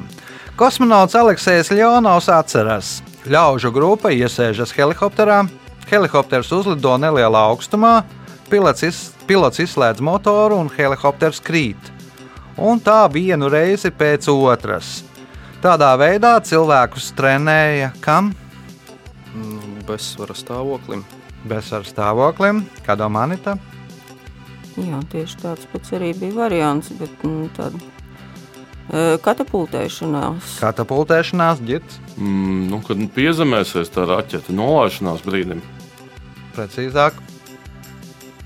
Kosmonauts 0.57 1.13
Aleksis 1.15 1.69
Ljonovs 1.69 2.31
atceras, 2.33 2.89
ļaužu 3.29 3.69
grupa 3.71 4.09
iesēžas 4.09 4.73
helikopterā, 4.73 5.43
helikopters 5.91 6.49
uzlido 6.51 6.97
nelielā 6.97 7.45
augstumā, 7.51 8.01
pilots, 8.49 8.83
iz, 8.83 9.03
pilots 9.29 9.61
izslēdz 9.61 10.01
motoru 10.01 10.57
un 10.65 10.73
helikopters 10.73 11.39
krīt. 11.45 11.93
Un 12.57 12.81
tā 12.81 13.05
vienu 13.13 13.53
reizi 13.53 13.93
pēc 13.93 14.31
otras. 14.33 15.03
Tādā 15.61 15.93
veidā 16.01 16.39
cilvēkus 16.41 17.13
trenēja 17.13 17.93
kam? 18.01 18.33
Nu, 19.37 19.61
Bezsvara 19.85 20.33
stāvoklim. 20.33 21.05
Bezsvaru 21.45 21.85
stāvoklim, 21.85 22.65
kā 22.83 22.97
domā 22.97 23.29
Anita. 23.29 23.59
Jā, 24.79 24.99
tieši 25.11 25.39
tāds 25.41 25.65
pats 25.71 25.91
arī 25.97 26.13
bija 26.17 26.35
variants, 26.37 26.91
bet 26.99 27.23
nu, 27.27 27.49
tāda 27.57 27.79
e, 28.89 29.17
katapultēšanās. 29.25 30.59
Katapultēšanās, 30.61 31.63
ģits, 31.67 31.99
Mm, 32.19 32.65
nu, 32.67 32.81
kad 32.83 32.99
piezemēsies 33.15 33.87
tā 33.95 34.03
raķete 34.03 34.51
nolaišanās 34.51 35.21
brīdim, 35.23 35.61
precīzāk. 36.51 37.13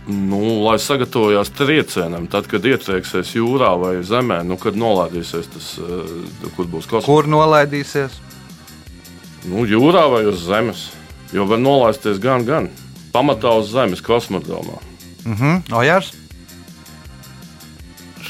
nu, 0.06 0.42
lai 0.62 0.76
sagatavojās 0.78 1.50
triecienam, 1.58 2.28
tad, 2.30 2.46
kad 2.52 2.66
ietrieksies 2.70 3.32
jūrā 3.34 3.72
vai 3.82 3.96
zemē, 4.06 4.44
nu, 4.46 4.58
kad 4.62 4.76
nolaidīsies 4.78 5.48
tas, 5.56 5.72
eh, 5.80 6.50
kur 6.56 6.66
būs 6.70 6.86
kosmos. 6.86 7.06
Kur 7.10 7.26
nolaidīsies? 7.26 8.12
Nu, 9.50 9.66
jūrā 9.66 10.06
vai 10.12 10.26
uz 10.30 10.46
zemes. 10.46 10.90
Jo 11.34 11.46
var 11.50 11.58
nolaisties 11.58 12.20
gan, 12.22 12.46
gan. 12.46 12.70
Pamatā 13.14 13.58
uz 13.60 13.72
zemes 13.74 14.02
kosmodromā. 14.06 14.78
Mhm. 15.26 15.64
Ojārs, 15.72 16.14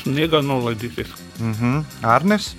Sniegā 0.04 0.42
nolaidīsies. 0.44 1.08
mhm. 1.40 1.82
Arnis, 2.04 2.54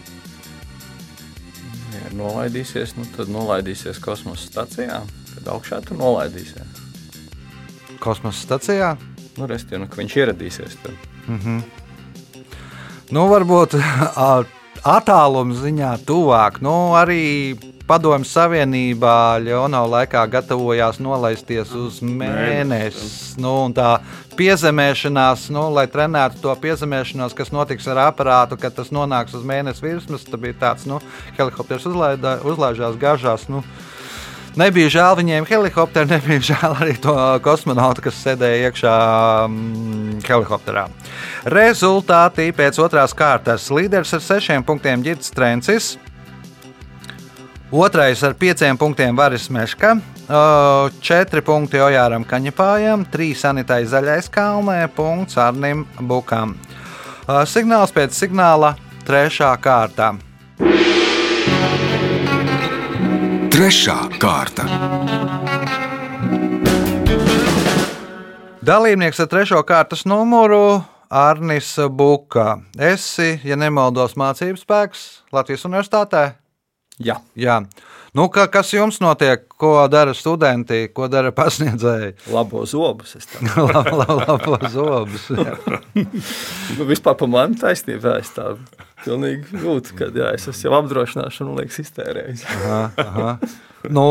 Ja 1.95 2.01
ir 2.11 2.15
nolaidīsies, 2.19 2.97
nu 2.99 3.05
tad 3.17 3.29
nolaidīsies 3.31 4.01
kosmosa 4.03 4.49
stacijā. 4.49 4.97
Kad 5.35 5.51
augšā 5.53 5.79
tur 5.87 5.97
nolaidīsies. 6.01 6.81
kosmosa 8.03 8.41
stacijā. 8.43 8.97
Nu, 9.39 9.47
resti, 9.47 9.79
nu, 9.79 9.87
ka 9.89 9.97
viņš 10.03 10.17
ieradīsies 10.17 10.75
tur. 10.83 10.93
Nu, 13.15 13.29
varbūt 13.31 13.77
attāluma 14.85 15.55
ziņā 15.55 15.93
tuvāk. 16.07 16.61
Nu, 16.65 16.95
arī 16.99 17.55
Padomju 17.87 18.25
Savienībā 18.25 19.39
Ļaunau 19.45 19.85
laikā 19.93 20.23
gatavojās 20.33 20.99
nolaisties 21.05 21.73
uz 21.77 21.99
mēnesi. 22.01 23.39
Nu, 23.41 23.67
un 23.67 23.75
tā 23.77 23.99
piezemēšanās, 24.39 25.49
nu, 25.55 25.65
lai 25.75 25.87
trenētu 25.91 26.43
to 26.43 26.55
piezemēšanos, 26.63 27.35
kas 27.37 27.53
notiks 27.55 27.89
ar 27.91 28.05
aparātu, 28.09 28.59
kad 28.61 28.77
tas 28.77 28.93
nonāks 28.95 29.37
uz 29.39 29.47
mēnesi 29.47 29.85
virsmas, 29.85 30.27
tad 30.29 30.43
bija 30.43 30.59
tāds, 30.61 30.87
nu, 30.91 31.01
helikopters 31.39 31.87
uzlaidā, 31.91 32.39
uzlaižās 32.47 32.99
gāžās. 33.01 33.49
Nu, 33.53 33.65
Nebija 34.55 34.87
žēl 34.87 35.17
viņiem 35.19 35.47
helikopteru, 35.49 36.07
nebija 36.15 36.43
žēl 36.53 36.77
arī 36.79 36.95
to 37.03 37.15
kosmonautu, 37.43 38.05
kas 38.05 38.21
sēdēja 38.23 38.69
iekšā 38.69 38.95
mm, 39.51 40.21
helikopterā. 40.29 40.87
Rezultāti 41.51 42.53
pēc 42.55 42.79
otrās 42.83 43.17
kārtas. 43.19 43.67
Līderis 43.75 44.15
ar 44.15 44.23
sešiem 44.23 44.67
punktiem 44.67 45.03
Girts 45.03 45.35
Trencis. 45.35 45.97
Otrais 47.75 48.23
ar 48.23 48.35
pieciem 48.39 48.79
punktiem 48.79 49.17
Varis 49.17 49.49
Meška, 49.51 49.97
četri 51.03 51.41
punkti 51.43 51.81
Ojāram 51.83 52.23
Kaņepājam, 52.23 53.03
trīs 53.11 53.41
Anitai 53.43 53.81
Zaļais 53.91 54.29
Kalnē, 54.31 54.85
punkts 54.95 55.35
Arnim 55.43 55.83
Bukam. 55.99 56.53
Signāls 57.51 57.91
pēc 57.91 58.15
signāla 58.15 58.77
trešā 59.03 59.49
kārta. 59.59 60.13
Trešā 63.51 63.99
kārta. 64.23 64.69
Dalībnieks 68.63 69.19
ar 69.19 69.33
trešo 69.35 69.65
kārtas 69.67 70.07
numuru 70.07 70.79
Arnis 71.11 71.75
Buka. 71.91 72.61
Esi, 72.79 73.41
ja 73.43 73.59
nemaldos, 73.59 74.15
mācību 74.15 74.63
spēks 74.63 75.05
Latvijas 75.35 75.67
Universitātē. 75.67 76.44
Jā, 77.03 77.19
Jā. 77.35 77.63
Nu, 78.15 78.29
ka, 78.31 78.45
kas 78.47 78.69
jums 78.71 79.01
notiek? 79.03 79.43
Ko 79.59 79.73
dara 79.91 80.13
studenti, 80.15 80.85
ko 80.95 81.09
dara 81.11 81.33
pasniedzēji? 81.35 82.13
labo 82.37 82.63
zobus. 82.71 83.17
Labi, 83.43 83.95
labi, 83.99 84.53
labi, 84.55 84.71
zobus. 84.71 85.25
Nu, 86.79 86.87
vispār 86.87 87.17
par 87.19 87.31
mani 87.31 87.59
taisnība. 87.59 88.21
Es 88.23 88.31
tā 88.37 88.53
pilnīgi 89.03 89.59
jūtu, 89.65 89.97
ka 89.99 90.09
jā, 90.15 90.31
es 90.39 90.47
esmu 90.51 90.69
jau 90.69 90.77
apdrošināšanu 90.79 91.57
liekas 91.59 91.83
iztērējis. 91.83 92.47
Aha, 92.55 92.81
aha. 93.03 93.35
Nu, 93.91 94.07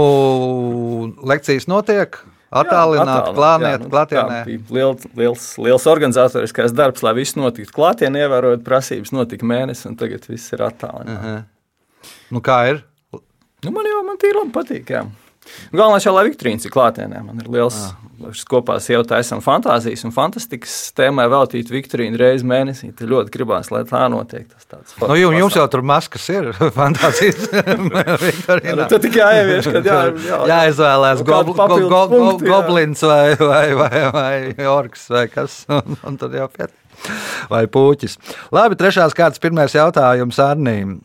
lekcijas 1.24 1.70
notiek. 1.72 2.20
Attālināt, 2.54 3.32
klāniet, 3.34 3.88
nu, 3.88 3.90
klātienē. 3.90 4.44
Liels, 4.75 5.08
liels, 5.18 5.48
liels 5.63 5.88
organizatoriskais 5.90 6.75
darbs, 6.75 7.02
lai 7.02 7.16
viss 7.18 7.40
notiktu 7.40 7.74
klātienē, 7.80 8.28
ievērojot 8.28 8.68
prasības, 8.68 9.16
notika 9.16 9.48
mēnesis, 9.50 9.88
un 9.90 9.98
tagad 9.98 10.28
viss 10.30 10.54
ir 10.54 10.67
attālināts. 10.67 11.48
Nu, 12.34 12.44
kā 12.44 12.60
ir? 12.72 12.84
Nu, 13.63 13.72
man 13.72 13.88
jau 13.88 14.02
man 14.08 14.20
tīri 14.20 14.39
labi 14.39 14.56
patīk. 14.56 14.89
Jā. 14.92 15.06
Galvenais 15.74 16.06
jau, 16.06 16.13
lai 16.16 16.26
Viktorīns 16.28 16.66
ir 16.68 16.72
klātienē. 16.74 17.20
Man 17.26 17.39
ir 17.42 17.48
liels 17.52 17.76
ah. 17.89 17.96
kopā 18.50 18.78
sieva 18.84 19.04
taisam 19.08 19.42
fantāzijas 19.44 20.06
un 20.08 20.13
fantastikas 20.16 20.76
tēmai 20.98 21.26
veltīt 21.32 21.72
Viktorīnu 21.74 22.20
reizi 22.20 22.48
mēnesī. 22.48 22.92
Tad 22.96 23.12
ļoti 23.12 23.34
gribās, 23.34 23.72
lai 23.74 23.84
tā 23.89 24.06
notiek. 24.12 24.46
Tas 24.52 24.70
tāds 24.70 24.96
Nu, 25.02 25.18
jums, 25.20 25.38
jums 25.42 25.58
jau 25.60 25.66
tur 25.72 25.84
maskas 25.88 26.28
ir 26.34 26.52
fantāzijas. 26.80 27.48
Viktorīnā. 28.28 28.88
Tad 28.92 29.04
tikai 29.04 29.24
jāievieš, 29.24 29.72
kad 29.78 29.89
jā, 29.89 30.00
jā, 30.28 30.42
Jāizvēlās 30.54 31.24
Nu, 31.24 31.30
gobl, 31.32 31.58
go, 31.58 31.82
go, 31.89 32.06
go, 32.13 32.38
goblins 32.44 33.04
vai, 33.08 33.34
vai, 33.39 33.66
vai, 33.80 34.06
vai 34.16 34.70
orks 34.72 35.10
vai 35.13 35.28
kas. 35.32 35.63
Un, 35.74 35.98
un 36.06 36.20
tad 36.20 36.36
jau 36.38 36.48
pietiek. 36.52 36.80
Vai 37.50 37.66
puķis. 37.72 38.16
Labi, 38.54 38.78
trešās 38.80 39.16
kārtas 39.18 39.42
pirmais 39.44 39.74
jautājums 39.76 40.39
Arnīm. 40.39 41.00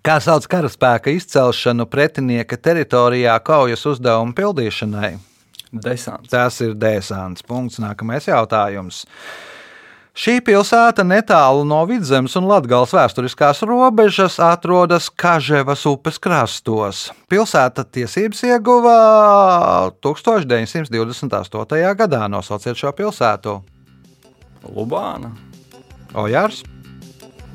Kā 0.00 0.16
sauc 0.24 0.46
karaspēka 0.48 1.12
izcelšanu 1.12 1.84
pretinieka 1.90 2.56
teritorijā 2.56 3.36
kaujas 3.44 3.84
uzdevumu 3.86 4.32
pildīšanai? 4.38 5.12
Desants. 5.72 6.30
Tas 6.32 6.60
ir 6.64 6.72
desants. 6.76 7.44
Punkts. 7.44 7.80
Nākamais 7.82 8.28
jautājums. 8.28 9.04
Šī 10.12 10.42
pilsēta 10.44 11.04
netālu 11.08 11.62
no 11.64 11.78
Vidzemes 11.88 12.34
un 12.36 12.44
Latgales 12.44 12.92
vēsturiskās 12.92 13.62
robežas 13.64 14.36
atrodas 14.44 15.08
Kaževas 15.08 15.86
upes 15.88 16.20
krastos. 16.20 17.06
Pilsēta 17.32 17.84
tiesības 17.88 18.42
ieguva 18.48 18.96
1928. 20.04 21.94
gadā. 22.02 22.26
Nosauciet 22.32 22.76
šo 22.80 22.92
pilsētu. 22.96 23.62
Lubāna. 24.68 25.32
Ojārs, 26.12 26.60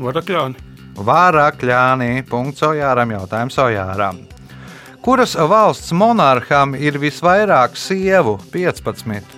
Varakļāni. 0.01 0.66
Vārakļānī, 0.97 2.23
punkts 2.29 2.63
Ojāram, 2.65 3.11
jautājums 3.13 3.57
Ojāram. 3.61 4.23
Kuras 5.05 5.35
valsts 5.37 5.93
monarham 5.95 6.73
ir 6.75 6.97
visvairāk 6.99 7.77
sievu? 7.79 8.37
15. 8.51 9.35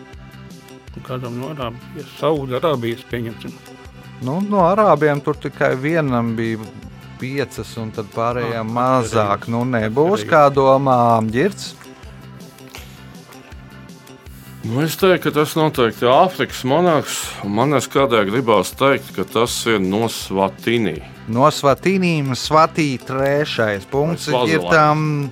Kādam 1.06 1.36
no 1.39 1.52
Arābijas, 1.54 2.10
Saudārābijas 2.19 3.04
pieņemsim. 3.12 3.54
Nu, 4.26 4.39
no 4.43 4.65
arābiem 4.67 5.22
tur 5.24 5.38
tikai 5.39 5.76
vienam 5.80 6.34
bija 6.36 6.60
piecas, 7.22 7.69
un 7.80 7.91
tad 7.95 8.10
pārējām 8.15 8.67
Ah, 8.67 8.74
mazāk. 8.80 9.48
Nu, 9.48 9.62
nebūs 9.67 10.26
kā 10.28 10.48
domā 10.52 10.98
ģirts. 11.32 11.69
Nu, 14.60 14.82
es 14.84 14.98
teiktu, 15.00 15.30
ka 15.30 15.32
tas 15.38 15.54
noteikti 15.56 16.04
ir 16.04 16.12
Āfrikas 16.12 16.65
un 16.67 17.54
Man 17.56 17.74
es 17.78 17.88
kādēļ 17.88 18.26
gribās 18.28 18.74
teikt, 18.76 19.13
ka 19.15 19.24
tas 19.24 19.54
ir 19.72 19.80
no 19.80 20.10
Svatīnī. 20.12 20.98
No 21.32 21.48
Svatīnīm 21.48 22.34
Svatī 22.36 22.98
trešais 23.00 23.88
punkts 23.88 24.28
ģirtam. 24.28 25.30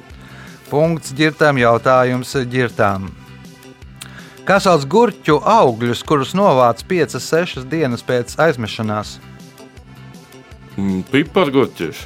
Punkts 0.72 1.12
ģirtam, 1.12 1.60
jautājums 1.60 2.32
ģirtam. 2.48 3.12
Kā 4.48 4.62
sauc 4.64 4.88
gurķu 4.88 5.42
augļus, 5.44 6.06
kurus 6.08 6.32
novāc 6.32 6.80
5-6 6.88 7.68
dienas 7.68 8.08
pēc 8.08 8.32
aizmešanās? 8.40 9.18
Mm, 10.80 11.04
Pipargurķis. 11.12 12.06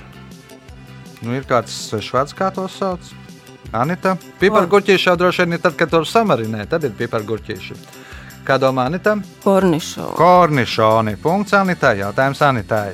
Nu, 1.21 1.35
ir 1.37 1.45
kāds 1.45 1.75
svešvārds, 1.85 2.33
kā 2.33 2.49
to 2.55 2.65
sauc? 2.65 3.13
Anita. 3.71 4.17
Pipargurķīši 4.39 5.09
jau 5.09 5.17
droši 5.19 5.45
vien 5.45 5.57
ir 5.57 5.61
tad, 5.63 5.77
kad 5.79 5.91
tur 5.91 6.07
samarinē. 6.07 6.65
Tad 6.69 6.87
ir 6.87 6.95
pipargurķīši. 6.97 7.77
Kā 8.47 8.57
domā 8.59 8.87
Anita? 8.89 9.15
Kornišo. 9.43 10.11
Kornišoni. 10.17 11.15
Punkts 11.21 11.55
Anitai. 11.55 11.97
Jautājums 12.01 12.41
Anitai. 12.43 12.91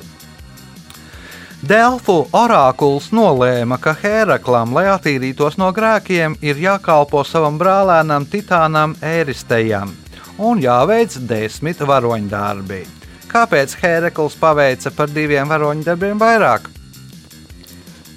Delfu 1.68 2.28
orākuls 2.38 3.10
nolēma, 3.18 3.80
ka 3.82 3.96
Heraklam, 3.98 4.76
lai 4.78 4.86
attīrītos 4.92 5.58
no 5.58 5.72
grēkiem, 5.74 6.36
ir 6.46 6.60
jākalpo 6.62 7.24
savam 7.26 7.58
brālēnam 7.58 8.28
Titānam 8.30 8.94
Ēristejam 9.02 9.96
un 10.38 10.62
jāveic 10.62 11.18
desmit 11.26 11.82
varoņdarbi. 11.82 12.84
Kāpēc 13.28 13.74
Herakls 13.82 14.38
paveica 14.40 14.94
par 14.94 15.10
diviem 15.10 15.50
varoņdarbiem 15.50 16.22
vairāk? 16.22 16.70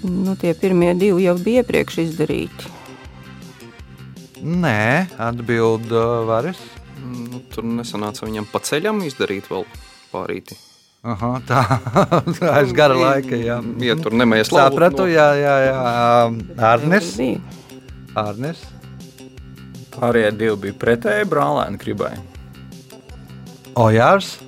Nu, 0.05 0.35
tie 0.41 0.55
pirmie 0.57 0.95
divi 0.97 1.27
jau 1.27 1.37
bija 1.41 1.61
iepriekš 1.65 1.99
izdarīti. 2.07 2.71
Nē, 4.41 5.11
atbild 5.21 5.91
uh, 5.93 6.23
Varis. 6.29 6.61
Nu, 7.01 7.43
tur 7.53 7.67
nesanāca 7.69 8.25
viņam 8.25 8.49
pa 8.49 8.63
ceļam 8.65 9.03
izdarīt 9.05 9.51
vēl 9.53 9.67
pārīti. 10.13 10.57
Aha, 11.01 11.31
tā 11.49 11.61
tā 12.37 12.51
aiz 12.59 12.73
gara 12.77 12.97
laika. 12.97 13.37
Jā, 13.37 13.61
Ja 13.81 13.97
tur 14.01 14.17
nemējas 14.17 14.53
labu, 14.53 14.77
Sapratu, 14.77 15.07
jā, 15.09 15.29
jā, 15.41 15.55
jā. 15.69 15.77
Arnes. 16.73 17.15
Bija. 17.17 17.41
Arnes. 18.21 18.61
Pārējie 19.95 20.33
divi 20.37 20.57
bija 20.67 20.79
pretēji 20.81 21.29
brālēni 21.29 21.81
gribai. 21.81 22.15
Ojārs. 23.81 24.39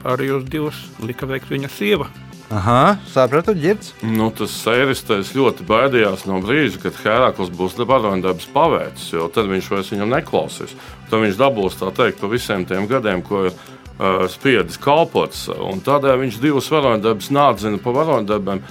Pārējos 0.00 0.46
divus 0.48 0.80
lika 1.04 1.28
veikt 1.28 1.52
viņa 1.52 1.68
sieva. 1.72 2.08
Aha, 2.50 2.96
sapratu, 3.06 3.52
ģirds. 3.54 3.92
Nu, 4.02 4.26
tas 4.34 4.50
sēristais 4.64 5.28
ļoti 5.38 5.62
baidījās 5.68 6.24
no 6.26 6.40
brīža, 6.42 6.80
kad 6.82 6.96
Heraklis 6.98 7.52
būs 7.54 7.76
varoņdarbs 7.78 8.48
paveicis, 8.50 9.12
jo 9.14 9.28
tad 9.30 9.46
viņš 9.52 9.68
vairs 9.70 9.90
viņam 9.94 10.10
neklausīs. 10.16 10.74
Tad 11.12 11.22
viņš 11.22 11.38
dabūs 11.38 11.78
tā 11.78 11.92
teikt 11.94 12.18
par 12.18 12.32
visiem 12.34 12.66
tiem 12.66 12.90
gadiem, 12.90 13.22
ko 13.22 13.44
ir 13.46 13.54
uh, 13.54 14.26
spiedis 14.26 14.80
kalpots. 14.82 15.44
un 15.54 15.78
Tādēļ 15.86 16.18
viņš 16.24 16.40
divus 16.42 16.72
varoņdarbus 16.74 17.30
nādzina 17.38 17.78
par 17.84 17.94
varoņdarbiem. 18.00 18.64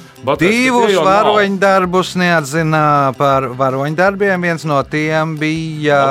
Divus 0.44 1.00
varoņdarbus 1.00 2.16
neatzina 2.20 2.84
par 3.16 3.48
varoņdarbiem. 3.64 4.44
Viens 4.44 4.68
no 4.68 4.82
tiem 4.84 5.38
bija 5.40 6.02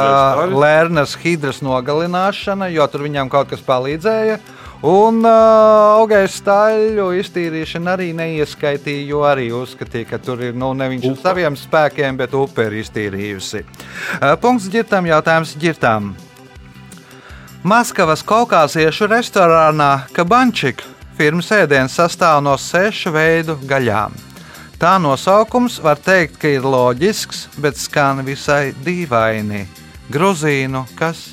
Lērnas 0.49 1.19
hidras 1.21 1.61
nogalināšana, 1.61 2.73
jo 2.73 2.89
tur 2.89 3.05
viņam 3.11 3.29
kaut 3.29 3.53
kas 3.53 3.61
palīdzēja. 3.69 4.41
Un 4.87 5.25
uh, 5.27 5.99
augais 5.99 6.37
staļu 6.39 7.09
iztīrīšana 7.19 7.97
arī 7.97 8.13
neieskaitīja, 8.15 9.09
jo 9.11 9.25
arī 9.27 9.49
uzskatīja, 9.51 10.07
ka 10.13 10.21
tur 10.23 10.45
ir 10.47 10.55
nu, 10.55 10.71
ne 10.79 10.87
viņš 10.93 11.09
ar 11.11 11.17
saviem 11.25 11.57
spēkiem, 11.59 12.21
bet 12.21 12.37
upe 12.39 12.69
ir 12.69 12.77
iztīrījusi. 12.85 13.65
Uh, 14.21 14.37
punkts 14.39 14.71
ģirtām, 14.71 15.11
jautājums 15.11 15.57
ģirtām. 15.59 16.13
Maskavas 17.67 18.23
kaukāziešu 18.23 19.11
restorānā 19.11 20.07
Kabančik 20.15 20.85
firmas 21.19 21.51
ēdiens 21.51 21.99
sastāv 21.99 22.39
no 22.47 22.55
sešu 22.55 23.11
veidu 23.11 23.59
gaļām. 23.67 24.15
Tā 24.79 24.95
nosaukums 25.03 25.81
var 25.83 25.99
teikt, 25.99 26.39
ka 26.39 26.55
ir 26.55 26.63
loģisks, 26.63 27.49
bet 27.59 27.81
skan 27.83 28.23
visai 28.23 28.71
dīvaini. 28.87 29.67
Gruzīnu, 30.15 30.87
kas? 30.95 31.33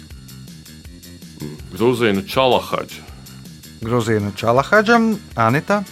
Grūzīnu 1.76 2.26
čalahadžu. 2.26 3.05
Gruzīnu 3.86 4.34
čalahadžam, 4.39 5.13
Anita, 5.38 5.84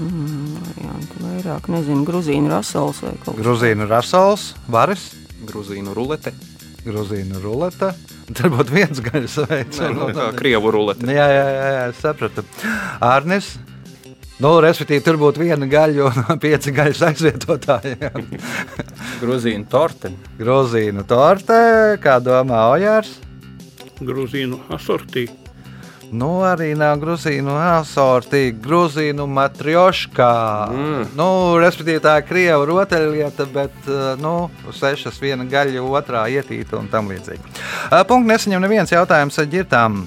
Varianti 0.00 1.18
vairāk, 1.18 1.66
nezinu, 1.72 2.04
Gruzīnu 2.06 2.50
rasels 2.52 3.00
vai 3.02 3.16
kaut 3.18 3.34
kas 3.34 3.42
Gruzīnu 3.42 3.88
rasals, 3.90 4.52
Varis, 4.70 5.10
Gruzīnu 5.48 5.94
rulete. 5.96 6.32
Gruzīnu 6.84 7.40
ruleta. 7.42 7.90
Tur 8.30 8.52
būtu 8.54 8.72
viens 8.72 9.00
gaļas 9.04 9.34
veids. 9.50 9.80
Nu, 9.92 10.06
kā 10.16 10.30
krievu 10.36 10.70
rulete. 10.72 11.08
Jā, 11.10 11.26
jā, 11.28 11.42
jā, 11.56 11.66
jā, 11.74 11.82
sapratu. 11.98 12.44
Arnis. 13.04 13.50
Nu, 14.40 14.54
respektīvi, 14.64 15.02
tur 15.04 15.18
būtu 15.20 15.42
viena 15.42 15.66
gaļa 15.68 16.06
un 16.06 16.38
pieci 16.44 16.72
gaļas 16.76 17.02
aizvietotāji. 17.10 17.98
jā. 18.00 18.12
Grozīna 19.20 19.68
torte. 19.68 20.14
Grozīnu 20.38 21.04
torte, 21.10 21.60
kā 22.00 22.16
domā 22.24 22.62
Ojārs. 22.76 23.18
Grūzīnu 24.00 24.62
asortī. 24.72 25.26
Nu, 26.10 26.40
arī 26.42 26.72
nav 26.78 26.98
grūzīnu 27.02 27.52
asortī, 27.54 28.48
grūzīnu 28.58 29.26
matrioškā. 29.30 30.32
Mm. 30.74 31.04
Nu, 31.18 31.28
respektīvi, 31.62 32.02
tā 32.02 32.16
ir 32.18 32.26
krieva 32.26 32.64
rotaļlieta, 32.66 33.46
bet 33.54 33.90
uh, 33.90 34.14
nu, 34.18 34.34
sešas 34.74 35.20
viena 35.22 35.46
gaļa, 35.46 35.84
otrā 35.86 36.24
ietīta 36.32 36.80
un 36.80 36.90
tam 36.90 37.12
līdzīgi. 37.12 37.54
Uh, 37.90 38.02
Punkts 38.08 38.32
nesaņem 38.32 38.66
neviens 38.66 38.94
jautājums 38.96 39.38
ar 39.38 39.48
ģirtām. 39.54 40.02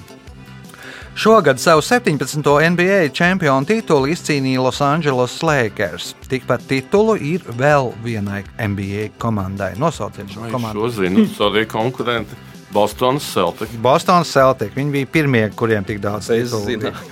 Šogad 1.14 1.60
savu 1.62 1.80
17. 1.80 2.40
NBA 2.70 3.08
čempionu 3.14 3.66
titulu 3.66 4.10
izcīnīja 4.10 4.60
Los 4.60 4.80
Angeles 4.82 5.36
Lakers. 5.46 6.10
Tikpat 6.28 6.66
titulu 6.66 7.14
ir 7.16 7.44
vēl 7.54 7.92
vienai 8.02 8.42
NBA 8.58 9.12
komandai. 9.22 9.76
Nosauciet 9.78 10.34
šo 10.34 10.50
komandu. 10.50 10.82
Šo 10.82 10.90
zinu, 10.98 11.28
arī 11.46 11.68
konkurenti. 11.70 12.36
Bostonas 12.74 13.22
Celtic. 13.32 13.70
Bostonas 13.78 14.32
Celtic. 14.34 14.72
Viņi 14.74 14.90
bija 14.90 15.06
pirmie, 15.14 15.42
kuriem 15.54 15.84
tik 15.86 16.00
daudz 16.02 16.26
Es 16.34 16.50
titulu 16.50 16.64
zinu. 16.66 16.90
bija. 16.90 16.94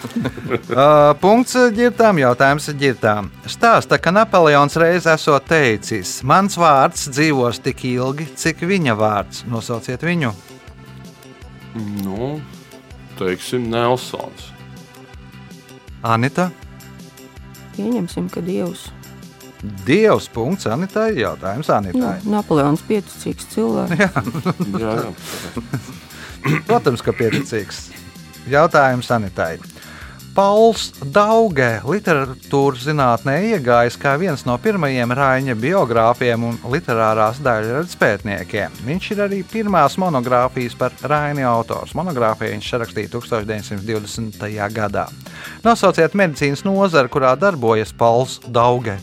Uh, 0.73 1.13
punkts 1.21 1.55
ģirtām, 1.77 2.19
jautājums 2.21 2.67
ģirtām. 2.81 3.29
Stāsta, 3.49 3.97
ka 4.03 4.11
Napoleons 4.13 4.75
reiz 4.81 5.07
esot 5.09 5.47
teicis, 5.49 6.19
mans 6.29 6.57
vārds 6.61 7.07
dzīvos 7.13 7.61
tik 7.65 7.85
ilgi, 7.89 8.27
cik 8.37 8.65
viņa 8.69 8.97
vārds. 8.99 9.45
Nosauciet 9.49 10.03
viņu. 10.05 10.33
Nu, 12.03 12.35
teiksim, 13.21 13.69
Nelsons. 13.73 14.51
Anita. 16.05 16.51
Pieņemsim, 17.77 18.29
ka 18.33 18.43
Dievs. 18.45 18.91
Dievs. 19.87 20.29
Punkts 20.33 20.67
Anitai. 20.67 21.13
Jautājums 21.21 21.69
Nu, 21.71 21.77
Anitai. 21.79 22.17
Napoleons 22.27 22.83
pieticīgs 22.89 23.47
cilvēks. 23.55 23.99
Jā, 24.83 24.97
jā. 24.99 25.11
Protams, 26.67 27.05
ka 27.05 27.15
pieticīgs. 27.15 27.87
Jautājums 28.51 29.11
Anitai. 29.15 29.57
Pauls 30.33 30.87
Daugē 31.13 31.83
literatūras 31.85 32.87
zinātnē 32.87 33.35
iegājis 33.51 33.99
kā 34.01 34.15
viens 34.17 34.47
no 34.49 34.55
pirmajiem 34.57 35.13
Raņa 35.13 35.57
biogrāfiem 35.61 36.47
un 36.49 36.57
literārās 36.73 37.43
daļradas 37.45 37.99
pētniekiem. 38.01 38.79
Viņš 38.87 39.11
ir 39.13 39.21
arī 39.27 39.43
pirmās 39.45 39.99
monogrāfijas 40.01 40.79
par 40.81 40.97
Raņa 41.05 41.45
autors. 41.51 41.93
Monogrāfiju 41.99 42.55
viņš 42.55 42.73
sarakstīja 42.73 43.13
1920. 43.13 44.49
gadā. 44.73 45.05
Nosauciet 45.67 46.17
medicīnas 46.17 46.65
nozari, 46.65 47.13
kurā 47.13 47.37
darbojas 47.37 47.93
Pauls 47.93 48.41
Daugē. 48.49 48.97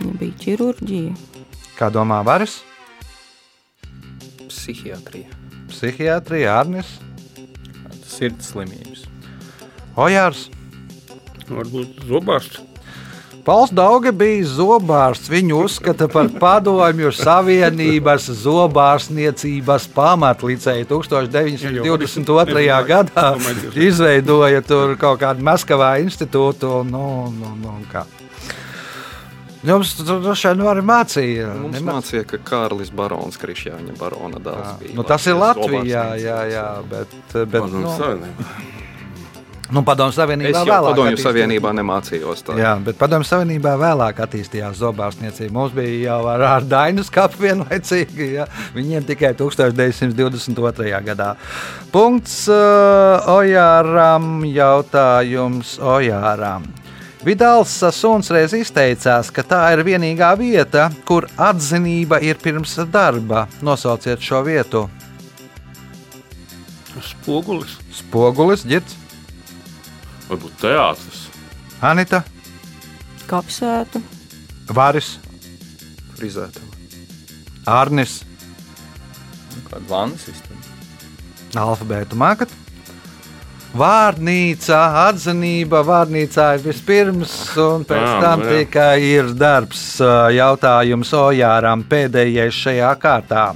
Bija 0.00 0.32
ķirurģija. 0.42 1.14
Kā 1.76 1.90
domā 1.92 2.22
Varis? 2.26 2.60
Psihiatrija. 4.46 5.32
Psihiatrija, 5.70 6.60
Arnis, 6.60 6.96
Sirds 8.06 8.52
slimības. 8.52 9.04
Ojārs. 9.96 10.46
Varbūt 11.50 12.00
zobārsts. 12.08 12.62
Pauls 13.46 13.70
Dauga 13.70 14.10
bija 14.10 14.42
zobārsts. 14.50 15.28
Viņu 15.30 15.60
uzskata 15.68 16.08
par 16.10 16.26
padomju 16.40 17.12
savienības 17.14 18.26
zobārstniecības 18.40 19.86
pamatlicēju 19.94 20.88
1922. 20.90 22.64
gadā. 22.88 23.28
Izveidoja 23.86 24.64
tur 24.66 24.96
kaut 24.98 25.22
kādu 25.22 25.46
Maskavā 25.46 25.92
institūtu. 26.02 26.80
Nu, 26.90 27.04
nu, 27.30 27.54
nu, 27.62 27.76
kā. 27.92 28.02
Jums 29.66 29.94
droši 30.06 30.52
vien 30.54 30.60
arī 30.70 30.82
mācīja. 30.86 31.48
Mums 31.58 31.80
nemāc- 31.80 31.96
mācīja, 32.06 32.24
ka 32.30 32.38
Kārlis 32.46 32.92
Barons, 32.94 33.36
Krišjāņa 33.40 33.96
Barona 33.98 34.38
dēls 34.38 34.78
bija. 34.80 34.94
Nu, 34.94 35.02
tas 35.02 35.26
ir 35.26 35.34
Latvijā, 35.40 36.04
jā, 36.22 36.38
jā, 36.52 36.66
bet, 36.90 37.08
bet 37.32 37.50
Padomju 37.56 37.80
nu, 37.82 37.94
Savienībā. 37.98 38.46
nu, 39.74 39.82
Padomju 39.82 40.14
Savienībā 40.14 40.52
Es 40.52 40.68
vēlāk 40.68 40.86
padomju 40.92 41.16
attīstījās. 41.16 41.26
savienībā 41.26 41.72
nemācījos. 41.80 42.44
Tā. 42.46 42.54
Jā, 42.60 42.72
bet 42.86 42.98
Padomju 43.00 43.26
Savienībā 43.26 43.72
vēlāk 43.82 44.22
attīstījās 44.26 44.78
zobārstniecība. 44.84 45.50
Mums 45.58 45.72
bija 45.74 45.98
jau 46.12 46.20
ar, 46.30 46.46
ar 46.52 46.62
Dainu 46.70 47.02
skatu 47.02 47.42
vienlaicīgi. 47.42 48.28
Ja? 48.38 48.46
Viņiem 48.76 49.02
tikai 49.10 49.34
1922. 49.34 51.02
gadā. 51.10 51.32
Punkts 51.90 52.44
uh, 52.46 53.26
Ojāram. 53.34 54.44
Jautājums 54.46 55.78
Ojāram. 55.82 56.70
Vidāls 57.24 57.72
Suns 57.96 58.28
reiz 58.30 58.52
izteicās, 58.54 59.30
ka 59.32 59.42
tā 59.42 59.62
ir 59.74 59.84
vienīgā 59.86 60.34
vieta, 60.38 60.90
kur 61.08 61.26
atzinība 61.36 62.20
ir 62.22 62.36
pirms 62.42 62.76
darba. 62.92 63.46
Nosauciet 63.64 64.20
šo 64.20 64.42
vietu. 64.46 64.84
Spogulis. 67.06 67.76
Spogulis, 67.92 68.62
ģirts, 68.68 68.96
Varbūt 70.26 70.56
teātris. 70.58 71.26
Anita, 71.84 72.24
Kapsēta. 73.30 74.00
Vāris, 74.74 75.16
Frizēta. 76.16 76.62
Arnis. 77.70 78.20
Kāda 79.66 79.86
vannas 79.90 80.26
sistēma? 80.26 80.62
Alfabētu 81.62 82.18
mākat. 82.18 82.52
Vārnīca, 83.74 84.78
atzinība 85.10 85.82
vārnīcā 85.84 86.52
ir 86.56 86.62
vispirms, 86.64 87.32
un 87.60 87.82
pēc 87.88 88.04
Jā, 88.04 88.18
tam 88.22 88.44
nu 88.44 88.48
jā. 88.48 88.60
tikai 88.62 88.96
ir 89.04 89.32
darbs. 89.36 89.82
Jautājums 90.32 91.10
Ojāram 91.18 91.82
pēdējais 91.90 92.56
šajā 92.62 92.92
kārtā. 93.02 93.46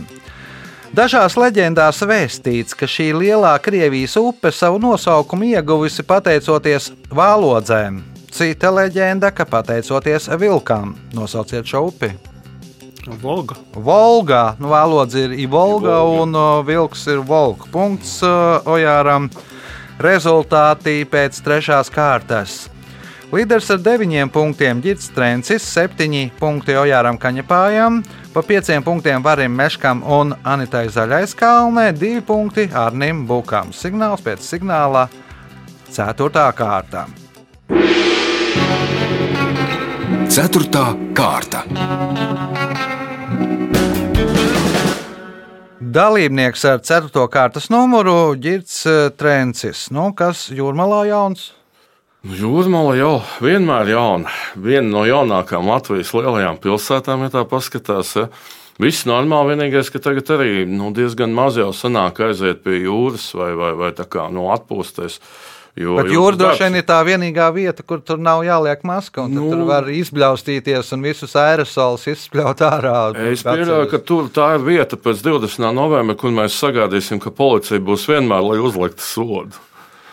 Dažās 0.91 1.37
leģendās 1.39 2.03
vēstīts, 2.03 2.75
ka 2.75 2.89
šī 2.91 3.13
lielā 3.15 3.53
Krievijas 3.63 4.17
upe 4.19 4.51
savu 4.53 4.81
nosaukumu 4.83 5.53
ieguvusi 5.53 6.03
pateicoties 6.03 6.91
vālodzēm. 7.15 8.03
Cita 8.35 8.73
leģenda, 8.75 9.31
ka 9.31 9.47
pateicoties 9.47 10.27
vilkām. 10.39 10.97
Nosauciet 11.15 11.67
šo 11.71 11.87
upi. 11.93 12.11
Volga. 13.23 13.55
Volga, 13.75 14.43
nu, 14.61 14.69
valoda 14.69 15.19
ir 15.19 15.33
Ivolga, 15.33 15.95
Ivolga. 15.95 16.23
un 16.23 16.35
uh, 16.37 16.67
vilks 16.67 17.07
ir 17.09 17.23
Volga. 17.27 17.71
Punkts 17.73 18.19
uh, 18.27 18.61
Ojāram. 18.69 19.31
Rezultāti 20.01 21.03
pēc 21.05 21.43
trešās 21.45 21.91
kārtas. 21.93 22.71
Līderis 23.31 23.69
ar 23.71 23.83
deviņiem 23.85 24.31
punktiem 24.33 24.81
Girts 24.83 25.11
Trencis, 25.15 25.67
septiņi 25.75 26.31
punkti 26.41 26.75
Ojāram 26.81 27.19
Kaņepājam, 27.21 28.01
pa 28.33 28.43
pieciem 28.43 28.83
punktiem 28.83 29.23
Varim 29.23 29.53
Meškam 29.55 30.01
un 30.03 30.33
Anitai 30.41 30.89
Zaļais 30.91 31.37
kalnē, 31.39 31.91
divi 31.93 32.25
punkti 32.27 32.67
Arnim 32.73 33.27
Bukam. 33.29 33.71
Signāls 33.77 34.25
pēc 34.25 34.41
signāla- 34.41 35.07
ceturtā 35.95 36.49
kārta. 36.57 37.05
Ceturtā 40.31 40.97
kārta. 41.15 41.67
Dalībnieks 45.91 46.63
ar 46.69 46.79
4. 46.87 47.23
kārtas 47.33 47.65
numuru 47.73 48.37
Girts 48.39 48.85
eh, 48.87 49.09
Trencis. 49.19 49.89
Nu, 49.91 50.11
kas 50.15 50.45
jūrmalā 50.55 51.01
jauns? 51.09 51.49
Nu, 52.23 52.37
Jūrmala 52.37 52.93
jau 52.99 53.15
vienmēr 53.43 53.89
ir 53.89 53.97
jauna. 53.97 54.35
Viena 54.55 54.87
no 54.93 55.03
jaunākajām 55.09 55.67
Latvijas 55.67 56.13
lielajām 56.15 56.61
pilsētām, 56.63 57.25
ja 57.27 57.33
tā 57.35 57.43
paskatās. 57.49 58.13
Ja. 58.21 58.29
Viss 58.79 59.09
normāli, 59.09 59.57
vienīgais, 59.57 59.91
ka 59.91 60.03
tagad 60.05 60.31
arī 60.37 60.63
nu, 60.69 60.93
diezgan 60.95 61.35
maz 61.35 61.59
jau 61.59 61.73
sanāk 61.75 62.23
aiziet 62.29 62.63
pie 62.63 62.85
jūras 62.85 63.27
vai, 63.41 63.51
vai, 63.59 63.73
vai 63.81 63.91
tā 63.97 64.07
kā 64.07 64.29
no 64.31 64.47
atpūsties. 64.55 65.19
Jo, 65.79 65.95
Bet 66.01 66.11
jūra 66.11 66.35
droši 66.35 66.67
vien 66.67 66.79
ir 66.81 66.85
tā 66.89 66.99
vienīgā 67.07 67.47
vieta, 67.55 67.85
kur 67.87 68.01
tur 68.03 68.19
nav 68.19 68.43
jāliek 68.43 68.83
maska. 68.87 69.29
Nu, 69.31 69.47
tur 69.53 69.63
var 69.69 69.87
izbļaustīties 69.93 70.91
un 70.97 71.07
visus 71.07 71.37
aerosolus 71.39 72.09
izspļaut 72.11 72.65
ārā. 72.67 72.97
Es 73.31 73.45
pieļauju, 73.47 73.89
ka 73.93 74.03
tur 74.03 74.29
tā 74.35 74.53
ir 74.57 74.67
vieta 74.67 74.99
pēc 74.99 75.23
20. 75.23 75.71
novembra, 75.77 76.19
kur 76.19 76.35
mēs 76.35 76.59
sagaidīsim, 76.59 77.23
ka 77.23 77.31
policija 77.31 77.79
būs 77.87 78.09
vienmēr, 78.11 78.43
lai 78.51 78.59
uzliktu 78.67 79.07
sodu. 79.07 79.63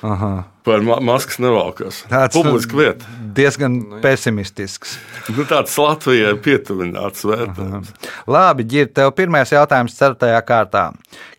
Aha. 0.05 0.43
Par 0.67 0.81
ma 0.83 0.97
maskas 1.01 1.39
nevalkās. 1.39 2.01
Tāds, 2.11 2.35
Publiska 2.35 2.75
nu, 2.75 2.81
vieta. 2.81 3.05
diezgan 3.37 3.77
pesimistisks. 4.03 4.97
Nu, 5.31 5.45
tāds 5.47 5.73
Latvijai 5.79 6.33
pietuvināts 6.43 7.23
vērtējums. 7.25 7.93
Labi, 8.27 8.65
Girta, 8.67 8.93
tev 9.01 9.13
pirmais 9.17 9.53
jautājums 9.55 9.95
ceturtajā 9.97 10.41
kārtā. 10.45 10.83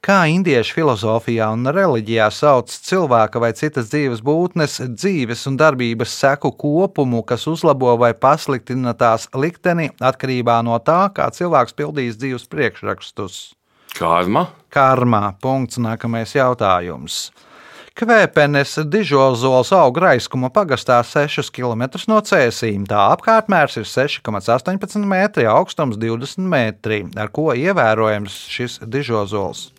Kā 0.02 0.22
indiešu 0.32 0.78
filozofijā 0.78 1.50
un 1.52 1.68
reliģijā 1.74 2.30
sauc 2.32 2.72
cilvēka 2.72 3.42
vai 3.42 3.52
citas 3.58 3.92
dzīves 3.92 4.24
būtnes 4.24 4.80
dzīves 4.96 5.44
un 5.50 5.58
darbības 5.60 6.16
seku 6.22 6.50
kopumu, 6.56 7.22
kas 7.28 7.46
uzlabo 7.50 7.94
vai 8.00 8.14
pasliktina 8.16 8.96
tās 8.96 9.28
likteni 9.36 9.90
atkarībā 10.00 10.62
no 10.64 10.80
tā, 10.80 11.04
kā 11.14 11.28
cilvēks 11.36 11.76
pildīs 11.78 12.16
dzīves 12.18 12.48
priekšrakstus? 12.48 13.38
Karma. 13.98 14.48
Karmā. 14.72 15.34
Punkts. 15.42 15.78
Nākamais 15.82 16.34
jautājums. 16.36 17.28
Kvēpenes 17.98 18.76
dižozols 18.86 19.72
aug 19.74 19.96
raiskuma 19.98 20.52
pagastā 20.54 21.00
6 21.02 21.50
km 21.50 21.82
no 22.06 22.20
cēsīm. 22.22 22.84
Tā 22.86 23.08
apkārtmērs 23.16 23.80
ir 23.80 23.88
6,18 23.90 25.02
metri, 25.02 25.48
augstums 25.50 25.98
20 25.98 26.46
metri. 26.46 27.00
Ar 27.18 27.32
ko 27.34 27.50
ievērojams 27.58 28.36
šis 28.54 28.78
dižozols? 28.86 29.72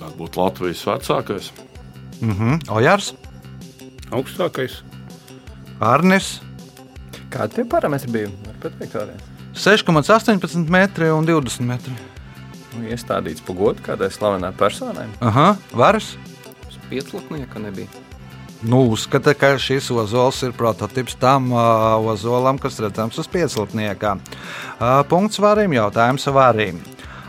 Varbūt 0.00 0.40
Latvijas 0.40 0.86
vecākais. 0.88 1.50
Mhm. 2.20 2.64
Ojārs, 2.72 3.12
Augstākais. 4.10 4.80
Arnis. 5.78 6.40
Kādi 7.30 7.60
tie 7.60 7.64
parametri 7.70 8.10
bija? 8.10 8.30
Var 8.46 8.56
pateikt 8.64 8.96
vēlreiz. 8.98 9.28
6,18 9.54 10.66
metri 10.70 11.10
un 11.14 11.28
20 11.28 11.66
metri. 11.68 11.94
Nu, 12.74 12.82
iestādīts 12.90 13.42
pa 13.46 13.54
godu 13.54 13.82
kādai 13.86 14.10
slavenai 14.14 14.50
personai. 14.58 15.06
Aha, 15.22 15.52
varas. 15.74 16.16
Uz 16.90 17.04
Pieclaknieka 17.04 17.58
nebija. 17.58 17.86
Nu, 18.62 18.82
uzskata, 18.92 19.32
ka 19.34 19.54
šis 19.58 19.90
ozols 19.90 20.42
ir 20.42 20.52
prototyps 20.52 21.14
tam 21.16 21.52
uh, 21.52 21.60
ozolam, 22.12 22.58
kas 22.58 22.76
redzams 22.82 23.16
uz 23.18 23.28
pieclapniekā. 23.30 24.16
Uh, 24.18 25.00
punkts 25.08 25.38
varim, 25.40 25.72
jautājums 25.72 26.26
varim. 26.34 26.82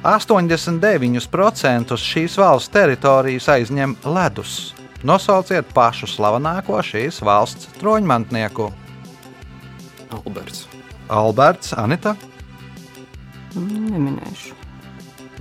89% 0.04 1.96
šīs 1.96 2.36
valsts 2.42 2.74
teritorijas 2.74 3.48
aizņem 3.54 3.96
ledus. 4.04 4.74
Nosauciet 5.08 5.70
pašu 5.74 6.10
slavenāko 6.10 6.82
šīs 6.84 7.22
valsts 7.24 7.70
troņmantnieku. 7.80 8.68
Alberts. 10.12 10.66
Alberts, 11.08 11.72
Anita, 11.78 12.18
Neminēšu. 13.56 14.56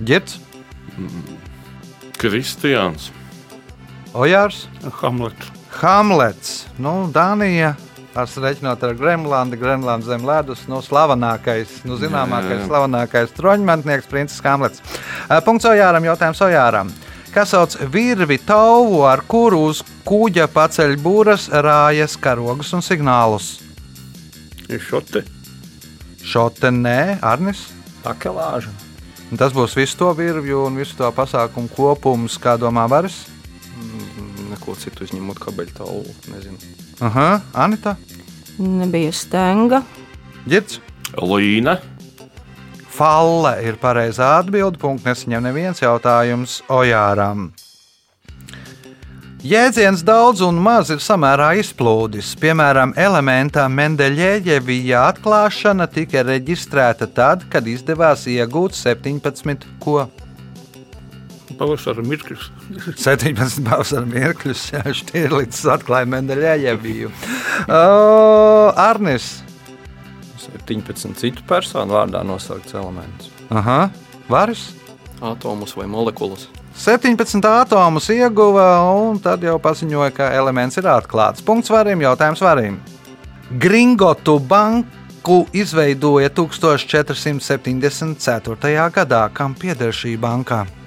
Girts, 0.03 0.39
Kristians. 2.19 3.11
Ojārs, 4.13 4.65
Hamlets. 4.99 5.51
Hamlets, 5.79 6.51
nu, 6.81 7.07
Dānija. 7.13 7.75
Es 8.11 8.33
reiķinot 8.35 8.81
ar 8.83 8.95
Grenlandi, 8.99 9.55
Grenlandes 9.55 10.09
zem 10.11 10.25
ledus, 10.27 10.65
nu, 10.67 10.81
slavenākais, 10.83 11.77
nu, 11.87 11.95
zināmākais, 11.95 12.57
Jā. 12.59 12.67
slavenākais 12.67 13.31
troņmantnieks, 13.37 14.09
princis 14.11 14.43
Hamlets. 14.43 14.83
Eh, 15.29 15.39
Punkts 15.45 15.69
Ojāram, 15.69 16.03
jautājums 16.03 16.43
Ojāram. 16.43 16.91
Kas 17.31 17.53
sauc 17.55 17.77
virvi 17.87 18.35
tauvu, 18.43 19.05
ar 19.07 19.23
kuru 19.23 19.61
uz 19.69 19.79
kuģa 20.03 20.49
paceļ 20.51 20.97
būras, 20.99 21.47
rājas, 21.63 22.17
karogus 22.19 22.73
un 22.75 22.83
signālus? 22.83 23.61
Šote. 24.67 25.23
Šote 26.19 26.67
nē, 26.75 27.21
Arnis. 27.23 27.69
Takelāža. 28.03 28.71
Un 29.31 29.39
Tas 29.39 29.55
būs 29.55 29.77
visu 29.79 29.95
to 29.95 30.11
virvju 30.11 30.65
un 30.67 30.75
visu 30.75 30.97
to 30.99 31.07
pasākumu 31.15 31.71
kopums, 31.71 32.35
kā 32.35 32.57
domā 32.59 32.83
Varis. 32.91 33.23
Neko 34.51 34.75
citu 34.75 35.05
izņemot 35.07 35.39
kabeļu 35.39 35.77
tālu. 35.77 36.03
Aha, 37.01 37.29
Anita, 37.55 37.95
Nebija 38.61 39.11
stenga. 39.11 39.81
Girts. 40.45 40.79
Līna. 41.17 41.77
Falle 42.91 43.55
ir 43.65 43.79
pareizā 43.81 44.35
atbilde. 44.41 44.79
Punkts 44.81 45.07
nesaņem 45.07 45.47
neviens 45.47 45.81
jautājums 45.81 46.59
Ojāram. 46.69 47.49
Jēdziens 49.41 50.03
daudz 50.05 50.43
un 50.45 50.59
maz 50.61 50.91
ir 50.93 50.99
samērā 51.01 51.55
izplūdis. 51.57 52.35
Piemēram, 52.37 52.93
elementa 52.93 53.63
Mendeļēģevija 53.73 55.01
atklāšana 55.15 55.87
tika 55.89 56.21
reģistrēta 56.27 57.07
tad, 57.09 57.47
kad 57.49 57.65
izdevās 57.65 58.27
iegūt 58.29 58.77
17 58.77 59.65
ko? 59.81 60.03
Pavasara 61.61 62.01
mirklis. 62.01 62.47
17 62.97 63.61
pavasara 63.61 64.07
mirkļus, 64.09 64.63
ja 64.73 64.81
Štīrlīts 64.81 65.61
atklāja 65.69 66.09
Mendeļēģeviju. 66.09 67.11
Uh, 67.67 68.73
Arnis. 68.81 69.45
17 70.41 71.13
citu 71.21 71.45
personu 71.45 71.93
vārdā 71.99 72.23
nosaukts 72.25 72.73
elements. 72.73 73.29
Aha, 73.53 73.93
Varis. 74.25 74.73
Atomus 75.21 75.77
vai 75.77 75.85
molekulas. 75.85 76.49
17 76.81 77.45
atomus 77.45 78.09
ieguva, 78.09 78.81
un 78.97 79.21
tad 79.21 79.45
jau 79.45 79.61
paziņoja, 79.61 80.09
ka 80.17 80.33
elements 80.33 80.81
ir 80.81 80.89
atklāts. 80.89 81.45
Punkts 81.45 81.69
varim, 81.69 82.01
jautājums 82.01 82.41
varim. 82.41 82.81
Gringotu 83.61 84.41
banku 84.41 85.45
izveidoja 85.53 86.33
1474. 86.33 88.17
gadā. 88.97 89.29
Kam 89.29 89.53
pieder 89.53 89.93
šī 89.93 90.17
banka? 90.17 90.80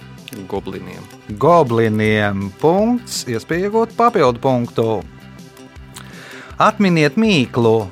Gobliniem. 0.49 1.05
Gobliniem. 1.39 2.49
Punkts, 2.61 3.23
iespēja 3.31 3.69
iegūt 3.69 3.95
papildu 3.99 4.41
punktu. 4.43 4.89
Atminiet 6.59 7.19
mīklu. 7.21 7.89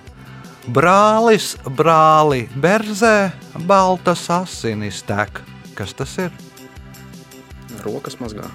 Brālis, 0.71 1.57
brāli, 1.67 2.45
berzē, 2.55 3.33
baltas 3.67 4.29
asinis 4.31 5.03
tek. 5.03 5.43
Kas 5.75 5.95
tas 5.99 6.13
ir? 6.23 6.31
Rokas 7.83 8.21
mazgā. 8.21 8.47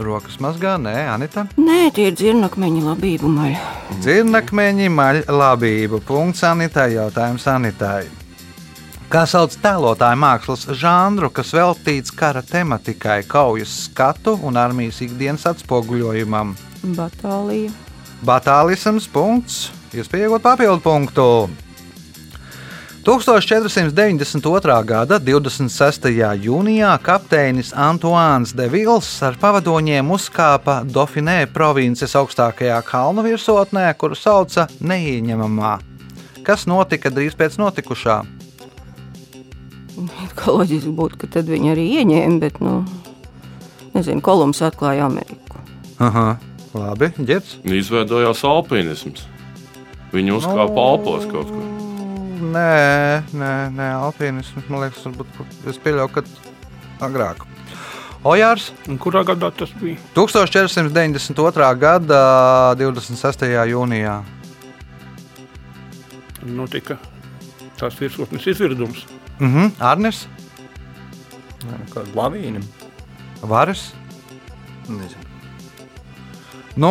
Rokas 0.00 0.40
mazgā, 0.42 0.74
nē, 0.80 0.96
Anita. 1.12 1.44
Nē, 1.60 1.90
tie 1.94 2.08
ir 2.10 2.16
dzirnakmeņa 2.18 2.82
labību 2.88 3.30
maļa. 3.30 3.60
Dzirnakmeņi 4.00 4.88
maļ 4.96 5.22
labību. 5.30 6.00
Punkts 6.08 6.42
Anitai. 6.48 6.94
Jautājums 6.96 7.46
Anitai. 7.50 8.08
Kā 9.10 9.24
sauc 9.26 9.56
tēlotāju 9.58 10.18
mākslas 10.22 10.68
žanru, 10.78 11.32
kas 11.34 11.48
veltīts 11.50 12.12
kara 12.14 12.44
tematikai, 12.46 13.24
kaujas 13.26 13.72
skatu 13.88 14.36
un 14.46 14.54
armijas 14.54 15.00
ikdienas 15.02 15.48
atspoguļojumam? 15.50 16.52
Batālija. 16.94 17.72
Batālisms. 18.22 19.10
Punkts. 19.10 19.72
Iespējot 19.98 20.46
papildu 20.46 20.78
punktu. 20.86 21.26
1492. 23.02 24.78
gada 24.86 25.18
26. 25.18 26.10
jūnijā 26.46 26.94
kapteinis 27.02 27.74
Antoāns 27.74 28.54
de 28.54 28.70
Vils 28.70 29.10
ar 29.26 29.34
pavadoņiem 29.42 30.06
uzkāpa 30.14 30.84
Dauphinē 30.86 31.48
provinces 31.50 32.14
augstākajā 32.14 32.78
kalnu 32.86 33.26
virsotnē, 33.26 33.88
kuru 33.98 34.14
sauca 34.14 34.70
Neieņemamā. 34.78 35.80
Kas 36.46 36.70
notika 36.70 37.10
drīz 37.10 37.34
pēc 37.34 37.58
notikušā? 37.58 38.22
Kā 40.38 40.54
loģiski 40.54 40.92
būtu, 40.96 41.20
ka 41.20 41.30
tad 41.38 41.50
viņi 41.50 41.72
arī 41.74 41.86
ieņēma, 42.00 42.38
bet, 42.42 42.60
nu, 42.64 42.80
nezinu, 43.96 44.22
Kolumbs 44.24 44.62
atklāja 44.66 45.08
Ameriku. 45.08 45.60
Aha, 46.00 46.38
labi, 46.76 47.10
ģērbs. 47.18 47.58
Izveidojās 47.80 48.44
alpīnisms. 48.48 49.26
Viņi 50.14 50.34
uzkāpa 50.34 50.86
Alpos 50.90 51.26
kaut 51.30 51.52
kur. 51.52 51.66
Nē, 52.40 53.22
nē, 53.36 53.52
nē 53.76 53.92
alpīnisms, 54.08 54.66
man 54.72 54.86
liekas, 54.86 55.04
varbūt 55.06 55.68
es 55.70 55.78
pieļauju, 55.84 56.12
ka 56.16 56.24
agrāk. 57.04 57.44
Ojārs 58.26 58.66
Un 58.90 58.98
kurā 59.00 59.22
gadā 59.24 59.48
tas 59.56 59.70
bija? 59.80 59.96
1492. 60.16 61.68
gada 61.80 62.18
26. 62.76 63.46
jūnijā. 63.70 64.18
Notika 66.44 66.98
tās 67.80 67.96
virsotnes 67.96 68.44
izvirdums. 68.50 69.06
Mhm, 69.40 69.72
Arnis. 69.80 70.26
Kāda 71.92 72.12
lavīna? 72.16 72.62
Varas? 73.40 73.90
Nezinu. 74.88 75.26
Nu, 76.80 76.90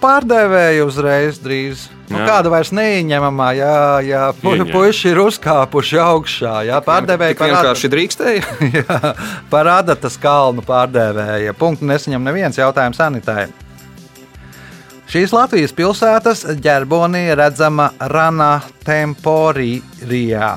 pārdevēja 0.00 0.86
uzreiz 0.88 1.38
drīz. 1.42 1.86
Nu, 2.12 2.18
kāda 2.26 2.50
vairs 2.52 2.72
neieņemamā, 2.74 3.48
jā, 3.56 3.74
jā 4.04 4.22
pu, 4.36 4.54
Ieņem. 4.56 4.70
puiši 4.72 5.12
ir 5.12 5.20
uzkāpuši 5.22 6.00
augšā. 6.02 6.54
Jā, 6.68 6.80
pārdevēja 6.84 7.36
Tik 7.36 7.44
vienkārši 7.46 7.90
drīkstēja. 7.92 8.56
jā, 8.80 9.12
parāda 9.52 9.96
tas 9.96 10.18
kalnu 10.20 10.64
pārdevēja. 10.66 11.54
Punktu 11.58 11.88
nesaņem 11.88 12.26
neviens 12.26 12.58
jautājums 12.60 13.00
sanitai. 13.00 13.46
Šīs 15.12 15.32
Latvijas 15.36 15.74
pilsētas 15.76 16.46
ģerbonī 16.64 17.26
redzama 17.36 17.90
Rana 18.12 18.54
Temporijā. 18.84 20.54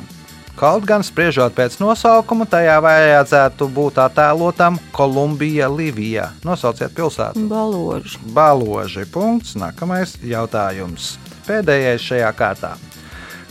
Kaut 0.55 0.85
gan 0.87 1.03
spriežot 1.03 1.51
pēc 1.51 1.73
nosaukuma, 1.81 2.45
tajā 2.47 2.77
vajadzētu 2.79 3.65
būt 3.75 3.97
attēlotam 3.99 4.77
Kolumbija 4.95 5.67
Livija. 5.67 6.29
Nosauciet 6.47 6.93
pilsētu. 6.95 7.43
Baloži. 7.51 8.21
Baloži. 8.31 9.03
Punkts. 9.11 9.57
Nākamais 9.59 10.15
jautājums. 10.23 11.17
Pēdējais 11.43 12.07
šajā 12.07 12.31
kārtā. 12.39 12.71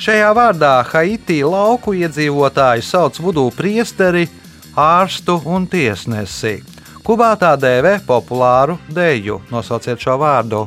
Šajā 0.01 0.33
vārdā 0.35 0.73
Haiti 0.95 1.43
lauku 1.45 1.93
iedzīvotāji 2.01 2.89
sauc 2.89 3.21
vudu 3.21 3.51
priesteri, 3.53 4.25
ārstu 4.73 5.37
un 5.45 5.69
tiesnesi. 5.69 6.57
Kubā 7.05 7.35
tā 7.37 7.53
dēvē 7.61 7.99
populāru 8.09 8.81
deju. 8.89 9.43
Nosauciet 9.53 10.01
šo 10.01 10.17
vārdu. 10.25 10.65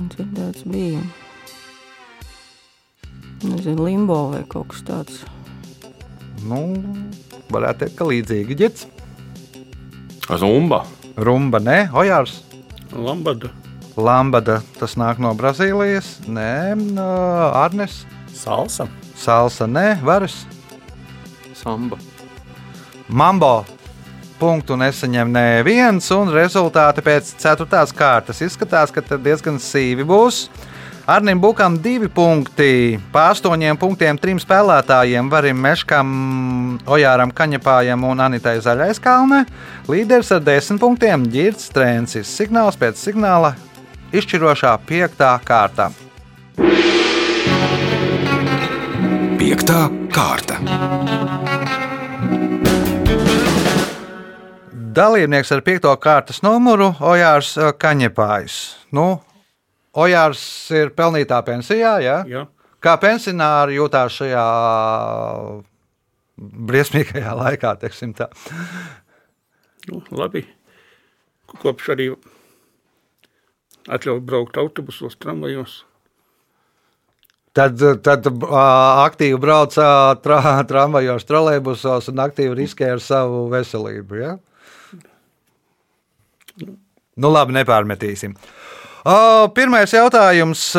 Dzirdēts 0.00 0.64
bija. 0.64 1.04
Nezinu, 3.42 3.84
limbo 3.86 4.16
vai 4.32 4.42
kaut 4.50 4.72
kas 4.72 4.82
tāds. 4.82 5.22
Nu, 6.42 6.60
varētu 7.52 7.84
teikt, 7.84 7.96
ka 7.98 8.06
līdzīgi 8.08 8.58
ģits. 8.58 8.86
Zumba. 10.38 10.82
Rumba, 11.18 11.60
ne? 11.62 11.78
Ojārs. 11.94 12.40
Lambada. 12.92 13.50
Lambada, 13.98 14.60
tas 14.78 14.94
nāk 14.98 15.18
no 15.22 15.32
Brazīlijas. 15.38 16.18
Nē, 16.30 16.74
no 16.78 17.08
Arnes. 17.58 18.04
Salsa. 18.34 18.86
Salsa, 19.18 19.66
nē, 19.66 19.98
varas. 20.06 20.44
Samba. 21.58 21.98
Mambo. 23.08 23.64
Punktu 24.38 24.76
nesaņem 24.78 25.32
neviens, 25.34 26.10
un 26.14 26.30
rezultāti 26.30 27.02
pēc 27.02 27.32
ceturtās 27.42 27.90
kārtas 27.90 28.38
izskatās, 28.46 28.92
ka 28.94 29.02
tad 29.02 29.24
diezgan 29.26 29.58
sīvi 29.58 30.06
būs. 30.06 30.44
Arnim 31.08 31.40
Bukam 31.40 31.78
divi 31.80 32.04
punkti, 32.12 32.98
pa 33.08 33.30
astoņiem 33.32 33.78
punktiem 33.80 34.18
trim 34.20 34.36
spēlētājiem, 34.36 35.30
Varim 35.32 35.56
Meškam, 35.64 36.08
Ojāram 36.84 37.30
Kaņepājam 37.32 38.02
un 38.04 38.20
Anitai 38.20 38.58
Zaļais 38.60 39.00
kalne. 39.00 39.46
Līderis 39.88 40.34
ar 40.36 40.42
desmit 40.44 40.82
punktiem- 40.82 41.24
Girts 41.32 41.70
Trēncis. 41.72 42.28
Signāls 42.28 42.76
pēc 42.76 43.00
signāla 43.00 43.54
izšķirošā 44.12 44.74
piektā 44.84 45.30
kārta. 45.48 45.88
Piektā 49.40 49.88
kārta. 50.12 50.60
Dalībnieks 54.92 55.52
ar 55.56 55.64
piekto 55.64 55.96
kārtas 55.96 56.42
numuru- 56.44 56.92
Ojārs 57.14 57.56
eh, 57.56 57.72
Kaņepājs. 57.72 58.60
Nu, 58.92 59.22
Ojārs 59.96 60.42
ir 60.76 60.92
pelnītā 60.96 61.40
pensijā, 61.46 61.96
ja? 62.04 62.20
Jā. 62.28 62.44
Kā 62.84 62.94
pensionāri 63.00 63.78
jūtās 63.78 64.20
šajā 64.20 64.44
briesmīgajā 66.38 67.34
laikā, 67.34 67.74
teiksim 67.80 68.12
tā. 68.14 68.28
Nu, 69.88 70.02
labi. 70.14 70.44
Kopš 71.58 71.94
arī 71.94 72.10
atļauj 73.88 74.20
braukt 74.28 74.58
autobusos, 74.60 75.16
tramvajos. 75.18 75.80
Tad, 77.56 77.80
tad 78.04 78.28
ā, 78.28 78.66
aktīvi 79.08 79.38
brauc 79.42 79.74
ā, 79.82 79.88
tra, 80.22 80.38
tramvajos, 80.68 81.24
trolēbusos 81.26 82.12
un 82.12 82.22
aktīvi 82.22 82.60
riskē 82.60 82.92
ar 82.94 83.02
savu 83.02 83.46
veselību. 83.50 84.20
Ja? 84.20 84.36
Nu, 87.18 87.32
labi, 87.32 87.56
nepārmetīsim. 87.56 88.36
O, 88.36 88.57
pirmais 89.56 89.94
jautājums. 89.94 90.72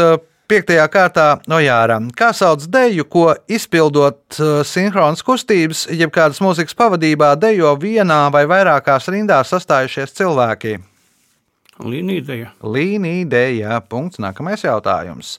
Piektajā 0.49 0.87
kārtā 0.89 1.25
no 1.45 1.59
Jāra. 1.61 1.99
Kā 2.17 2.31
sauc 2.33 2.63
deju, 2.73 3.03
ko 3.05 3.27
izpildot 3.45 4.33
sinhronas 4.65 5.21
kustības, 5.21 5.83
jeb 5.93 6.09
kādas 6.09 6.41
mūzikas 6.41 6.73
pavadībā, 6.73 7.35
dejo 7.37 7.75
vienā 7.77 8.31
vai 8.33 8.47
vairākās 8.49 9.11
rindās 9.13 9.53
sastājušies 9.53 10.15
cilvēki? 10.17 10.79
Līnija. 11.85 12.49
Līnija, 12.65 13.77
punkts. 13.87 14.17
Nākamais 14.19 14.65
jautājums. 14.65 15.37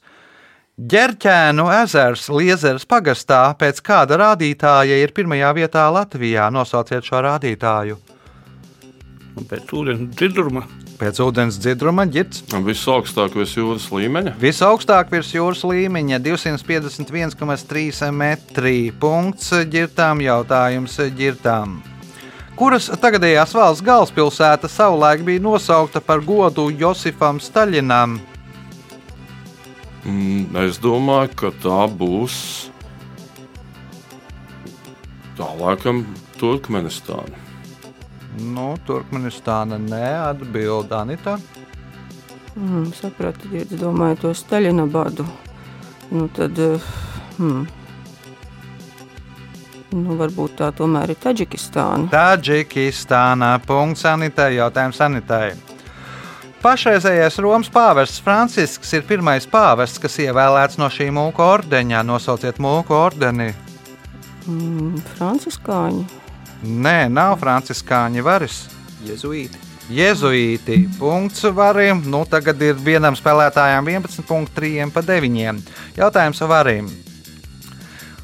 Ģerķēnu 0.81 1.67
ezers 1.83 2.29
Liezeras 2.33 2.87
pagastā 2.89 3.43
pēc 3.61 3.83
kāda 3.85 4.17
rādītāja 4.17 4.97
ir 5.03 5.11
pirmajā 5.13 5.51
vietā 5.59 5.89
Latvijā. 5.93 6.47
Nosauciet 6.55 7.05
šo 7.05 7.21
rādītāju. 7.27 7.99
Pēc 9.51 9.75
ūdens 9.75 10.07
dzirduma 10.15 10.65
Pēc 11.01 11.17
ūdens 11.25 11.57
dzirduma 11.57 12.05
ģirts 12.13 12.43
Visaugstāk 12.67 13.33
virs 13.39 13.55
jūras 13.57 13.87
līmeņa. 13.89 14.35
visaugstāk 14.41 15.09
virs 15.11 15.31
jūras 15.33 15.63
līmeņa- 15.65 16.19
251,3 16.27 18.11
metri. 18.13 18.93
Punkts 18.93 19.51
ģirtām, 19.51 20.21
jautājums 20.21 20.99
ģirtām. 21.17 21.81
Kuras 22.55 22.91
tagadējās 23.01 23.55
valsts 23.57 23.81
galvaspilsēta 23.83 24.69
savulaik 24.69 25.25
bija 25.25 25.41
nosaukta 25.41 26.01
par 26.05 26.21
godu 26.21 26.69
Josifam 26.69 27.41
Staļinam? 27.41 28.21
Mm, 30.05 30.57
Es 30.69 30.79
domāju, 30.79 31.35
ka 31.35 31.51
tā 31.63 31.89
būs. 31.89 32.69
Tā 35.39 35.49
laikam 35.59 36.05
Turkmenistāna. 36.39 37.50
Nu, 38.41 38.75
Turkmenistāna 38.87 39.79
neatbild 39.79 40.93
Anita. 40.93 41.39
Mm, 42.57 42.91
sapratu, 42.97 43.51
ja 43.53 43.63
es 43.63 43.73
domāju 43.79 44.19
to 44.25 44.33
Staļina 44.35 44.87
badu. 44.91 45.27
Nu, 46.11 46.27
tad, 46.35 46.59
hmm. 47.37 47.67
nu, 49.95 50.17
varbūt 50.19 50.57
tā 50.59 50.71
tomēr 50.75 51.13
ir 51.15 51.21
Taģikistāna. 51.23 52.11
Taģikistānā. 52.11 53.53
Punkts 53.67 54.07
Anitai. 54.11 54.55
Jautājums 54.59 55.01
Anitai. 55.07 55.53
Pašreizējais 56.61 57.39
Romas 57.41 57.71
pāvests 57.73 58.21
Francisks 58.21 58.91
ir 58.93 59.07
pirmais 59.09 59.47
pāvests, 59.49 60.01
kas 60.03 60.19
ievēlēts 60.21 60.77
no 60.81 60.91
šī 60.93 61.09
mūka 61.17 61.47
ordeņa. 61.55 62.03
Nosauciet 62.05 62.61
mūku 62.61 62.97
ordeni. 62.99 63.53
Mm, 64.45 64.99
Franciskāņi. 65.15 66.20
Nē, 66.61 67.09
nav 67.09 67.39
franciskāņi 67.41 68.25
varis. 68.25 68.63
Jezuīti. 69.07 69.69
Jēzuīti. 69.91 70.85
Punkts 71.01 71.43
varim. 71.57 72.03
Nu, 72.07 72.23
tagad 72.29 72.61
ir 72.63 72.77
vienam 72.79 73.17
spēlētājam 73.19 73.89
11,3 73.91 74.91
pa 74.95 75.03
9. 75.03 75.63
Jautājums 75.99 76.43
varim. 76.47 76.91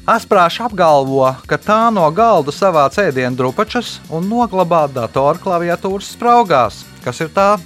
Asprāšs 0.07 0.61
apgalvo, 0.63 1.25
ka 1.49 1.57
tā 1.59 1.81
no 1.91 2.05
galda 2.15 2.53
savā 2.55 2.85
cēdienu 2.93 3.35
drupačas 3.35 3.97
un 4.07 4.29
noglabā 4.29 4.85
datoru 4.87 5.41
klaviatūras 5.43 6.13
spraugās. 6.15 6.85
Kas 7.03 7.19
ir 7.25 7.33
tā? 7.35 7.57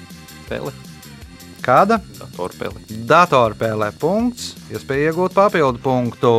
Peli. 0.47 0.73
Kāda? 1.61 1.99
Datorpeli. 2.17 2.81
Datorpēlē 3.05 3.91
punkts, 4.01 4.55
iespēja 4.73 5.11
iegūt 5.11 5.37
papildu 5.37 5.83
punktu. 5.83 6.33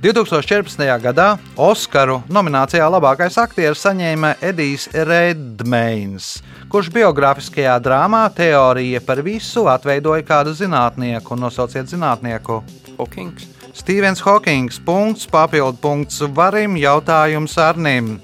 2014. 0.00 0.80
gadā 0.96 1.34
Oskaru 1.60 2.22
nominācijā 2.32 2.86
labākais 2.88 3.34
aktieris 3.36 3.82
saņēma 3.84 4.30
Edijs 4.48 4.86
Redmeins, 4.96 6.38
kurš 6.72 6.88
biogrāfiskajā 6.94 7.74
drāmā 7.84 8.22
Teorija 8.32 9.02
par 9.04 9.20
visu 9.20 9.66
atveidoja 9.68 10.24
kādu 10.24 10.54
zinātnieku. 10.56 11.36
Nosauciet 11.36 11.92
zinātnieku. 11.92 12.62
Hokings. 12.96 13.44
Stevens 13.76 14.24
Hawkings. 14.24 14.80
Punkts, 14.80 15.28
papildu 15.28 15.76
punkts 15.82 16.24
varim, 16.32 16.80
jautājums 16.80 17.58
Arnim. 17.60 18.14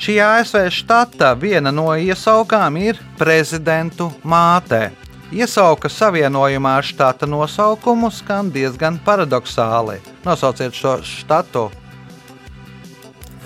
Šī 0.00 0.16
ASV 0.24 0.70
štata 0.72 1.34
viena 1.36 1.68
no 1.74 1.90
iesaukām 1.92 2.80
ir 2.80 2.96
prezidentu 3.20 4.08
māte. 4.24 4.86
Iesauka 5.28 5.90
savienojumā 5.92 6.78
ar 6.80 6.86
štata 6.88 7.26
nosaukumu 7.28 8.08
skan 8.08 8.48
diezgan 8.48 8.96
paradoxāli. 9.04 9.98
Nosauciet 10.24 10.72
šo 10.72 10.94
štatu. 11.04 11.66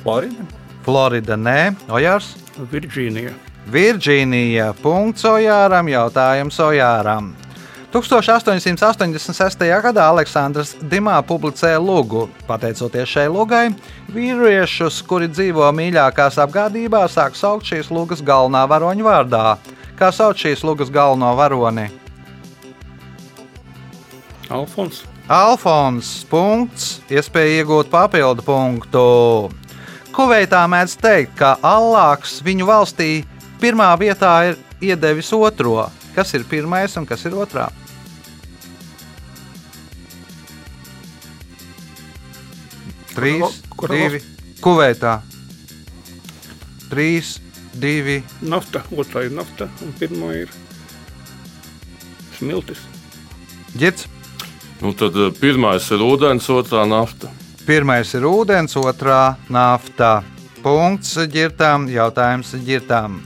Florida. 0.03 0.47
Florida, 0.87 1.35
nē, 1.35 1.75
Ojārs. 1.91 2.37
Virģīnija. 2.71 3.35
Virģīnija. 3.71 4.73
Punkts 4.83 5.27
Ojāram, 5.27 5.91
jautājums 5.91 6.59
Ojāram. 6.63 7.33
1886. 7.93 9.67
gadā 9.83 10.07
Aleksandrs 10.09 10.77
Dimā 10.87 11.19
publicēja 11.27 11.83
lūgu. 11.83 12.29
Pateicoties 12.47 13.11
šai 13.11 13.27
lūgai, 13.29 13.67
vīriešus, 14.15 15.03
kuri 15.05 15.29
dzīvo 15.29 15.67
mīļākās 15.77 16.39
apgādībā, 16.47 17.05
sāk 17.11 17.35
saukt 17.37 17.69
šīs 17.69 17.91
lūgas 17.91 18.23
galvenā 18.23 18.65
varoņa 18.71 19.09
vārdā. 19.11 19.47
Kā 19.99 20.11
sauc 20.15 20.41
šīs 20.41 20.65
lūgas 20.67 20.91
galveno 20.93 21.33
varoni? 21.39 21.89
Alfons. 24.53 25.03
Alfons. 25.33 26.13
Punkts. 26.29 27.01
Iespēja 27.13 27.63
iegūt 27.63 27.91
papildu 27.93 28.45
punktu. 28.47 29.05
Kuveitā 30.13 30.67
mēdz 30.69 30.97
teikt, 31.01 31.37
ka 31.39 31.55
Allāks 31.65 32.41
viņu 32.45 32.67
valstī 32.69 33.23
pirmā 33.63 33.89
vietā 34.01 34.33
ir 34.51 34.59
iedevis 34.83 35.33
otro. 35.33 35.87
Kas 36.13 36.35
ir 36.37 36.45
pirmais 36.45 36.93
un 37.01 37.07
kas 37.09 37.25
ir 37.25 37.37
otrā? 37.39 37.71
Trīs, 43.13 43.61
divi, 43.93 44.21
kuveitā. 44.65 45.19
Trīs, 46.89 47.37
divi. 47.75 48.21
Nafta. 48.43 48.83
Otrā 48.93 49.27
ir 49.27 49.35
nafta 49.37 49.69
un 49.85 49.95
pirmā 49.99 50.35
ir 50.43 50.53
smiltis. 52.39 52.83
Ģits. 53.79 54.09
Nu, 54.83 54.93
tad 54.99 55.17
eh, 55.17 55.31
pirmais 55.39 55.87
ir 55.95 56.03
ūdens, 56.03 56.49
otrā 56.51 56.85
nafta. 56.91 57.31
Pirmais 57.63 58.11
ir 58.19 58.27
ūdens, 58.27 58.75
otrā 58.81 59.37
nafta. 59.53 60.21
Punkts 60.63 61.15
ģirtām, 61.31 61.87
jautājums 61.91 62.55
ģirtām. 62.67 63.21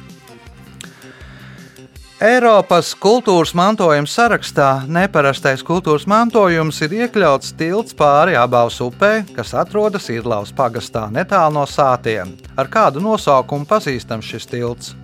Eiropas 2.27 2.89
kultūras 2.99 3.53
mantojuma 3.55 4.09
sarakstā 4.11 4.81
neparastais 4.91 5.61
kultūras 5.63 6.09
mantojums 6.11 6.81
ir 6.83 6.95
iekļauts 7.05 7.53
tilts 7.59 7.95
pāri 7.95 8.35
abās 8.41 8.81
upē, 8.83 9.21
kas 9.37 9.53
atrodas 9.55 10.09
Irlaus 10.11 10.51
pagastā 10.57 11.05
netālu 11.13 11.55
no 11.59 11.67
sātiem. 11.71 12.33
Ar 12.59 12.71
kādu 12.73 13.05
nosaukumu 13.05 13.69
pazīstams 13.71 14.27
šis 14.27 14.51
tilts? 14.51 14.97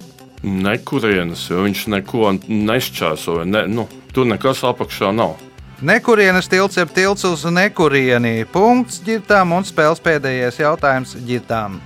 Nekurienes, 0.43 1.45
jo 1.53 1.63
viņš 1.63 1.85
neko 1.95 2.33
nešķēsoja. 2.49 3.47
Ne, 3.47 3.65
nu, 3.71 3.87
tur 4.11 4.27
nekas 4.33 4.65
apakšā 4.73 5.13
nav. 5.15 5.37
Nekurienes 5.79 6.51
tilts 6.51 6.81
ir 6.81 6.91
tilts 6.91 7.29
uz 7.29 7.47
nekurieni. 7.47 8.49
Punkts 8.51 8.99
ģirtām 9.07 9.55
un 9.55 9.69
spēles 9.69 10.03
pēdējais 10.03 10.63
jautājums 10.65 11.15
ģirtām. 11.29 11.79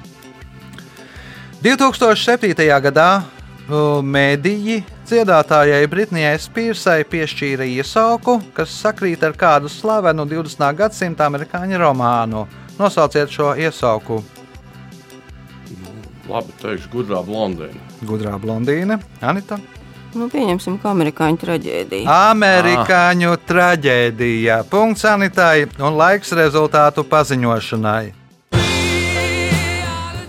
2007. 1.67 2.57
gadā 2.89 3.11
uh, 3.21 3.99
mēdīji 4.01 4.85
dziedātājai 5.07 5.87
Britnijai 5.91 6.37
Spīrsai 6.43 7.05
piešķīra 7.09 7.67
iesauku, 7.77 8.41
kas 8.57 8.75
sakrīt 8.83 9.23
ar 9.27 9.37
kādu 9.39 9.71
slavenu 9.71 10.27
20. 10.29 10.67
gadsimta 10.79 11.29
amerikāņu 11.31 11.79
romānu. 11.81 12.47
Nosauciet 12.79 13.33
šo 13.33 13.55
iesauku. 13.57 14.21
Labi, 16.27 16.53
teikšu, 16.59 16.91
gudrā 16.91 17.23
blondīna. 17.23 17.81
Gudrā 18.03 18.35
blondīne, 18.43 18.99
Anita. 19.23 19.61
Nu, 20.17 20.27
pieņemsim, 20.33 20.79
ka 20.83 20.91
amerikāņu 20.95 21.39
traģēdija. 21.45 22.21
Amerikāņu 22.33 23.35
traģēdija. 23.47 24.63
Punkts 24.71 25.05
Anitai 25.07 25.67
un 25.79 25.99
laiks 25.99 26.33
rezultātu 26.37 27.05
paziņošanai. 27.07 28.26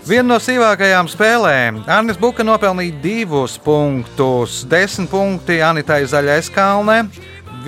Viena 0.08 0.30
no 0.30 0.36
sīvākajām 0.40 1.10
spēlēm. 1.12 1.82
Arnis 1.92 2.16
Buka 2.22 2.40
nopelnīja 2.48 2.96
divus 3.04 3.58
punktus. 3.60 4.62
10 4.72 5.10
punkti 5.12 5.58
Anitai 5.60 6.06
Zaļais 6.08 6.48
Kalnē, 6.56 7.02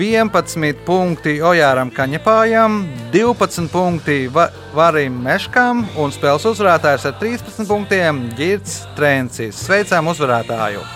11 0.00 0.80
punkti 0.86 1.34
Ojāram 1.44 1.92
Kaņepājam, 1.92 2.78
12 3.12 3.68
punkti 3.68 4.16
Va 4.32 4.48
Varim 4.72 5.20
Meškam 5.26 5.84
un 6.00 6.16
spēles 6.16 6.48
uzvarētājs 6.48 7.04
ar 7.10 7.18
13 7.20 7.68
punktiem 7.68 8.24
Girts 8.38 8.86
Trencis. 8.96 9.60
Sveicām 9.66 10.08
uzvarētāju! 10.08 10.86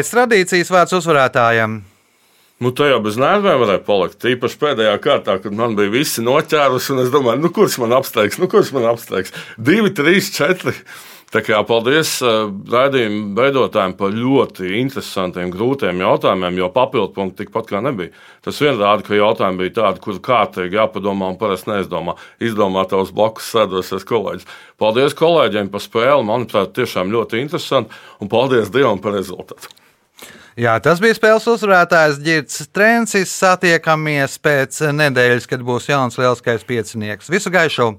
Pēc 0.00 0.14
tradīcijas 0.14 0.70
vārds 0.72 0.94
uzvarētājam. 0.96 1.72
Nu, 2.64 2.70
jau 2.72 3.00
bez 3.04 3.18
nerviem 3.20 3.58
varēja 3.60 3.82
palikt. 3.84 4.24
Īpaši 4.30 4.56
pēdējā 4.62 4.94
kārtā, 5.04 5.34
kad 5.44 5.52
man 5.52 5.74
bija 5.76 5.92
visi 5.92 6.22
noķēruši, 6.24 6.94
un 6.94 7.02
es 7.02 7.10
domāju, 7.12 7.42
nu, 7.42 7.50
kurš 7.52 7.76
man 7.82 7.92
apsteigs, 7.98 8.38
nu, 8.40 8.48
kurš 8.48 8.70
man 8.72 8.86
apsteigs. 8.94 9.34
Divi, 9.60 9.90
trīs, 9.92 10.30
četri. 10.32 10.72
Tā 11.30 11.42
kā 11.44 11.58
paldies 11.68 12.14
uh, 12.24 12.48
raidījuma 12.72 13.36
veidotājiem 13.36 13.92
par 13.98 14.16
ļoti 14.16 14.70
interesantiem, 14.78 15.52
grūtiem 15.52 16.00
jautājumiem, 16.00 16.62
jo 16.62 16.70
papildu 16.72 17.12
punktu 17.18 17.42
tikpat 17.42 17.68
kā 17.68 17.82
nebija. 17.84 18.14
Tas 18.40 18.60
vien 18.64 18.80
rāda, 18.80 19.04
ka 19.04 19.18
jautājumi 19.18 19.66
bija 19.66 19.74
tādi, 19.82 20.00
kur 20.06 20.22
kārtīgi 20.24 20.80
jāpadomā 20.80 21.28
un 21.34 21.36
parasti 21.42 21.74
neizdomā. 21.74 22.16
Izdomā 22.40 22.86
tavs 22.88 23.12
blakus 23.12 23.52
sēdosies 23.52 24.08
kolēģis. 24.08 24.48
Paldies 24.80 25.18
kolēģiem 25.20 25.68
par 25.68 25.84
spēli. 25.84 26.24
Manuprāt, 26.32 26.72
tiešām 26.80 27.12
ļoti 27.12 27.44
interesanti. 27.44 28.00
Un 28.24 28.32
paldies 28.32 28.72
Dievam 28.72 29.04
par 29.04 29.20
rezultātu. 29.20 29.76
Jā, 30.58 30.76
tas 30.82 31.02
bija 31.02 31.16
spēles 31.16 31.46
uzvarētājs 31.50 32.20
Girts 32.24 32.64
Trencis. 32.74 33.34
Satiekamies 33.34 34.38
pēc 34.42 34.82
nedēļas, 34.96 35.50
kad 35.50 35.62
būs 35.66 35.90
jauns 35.92 36.18
lielskais 36.20 36.66
piecinieks. 36.66 37.30
Visu 37.30 37.52
gaišu! 37.54 37.92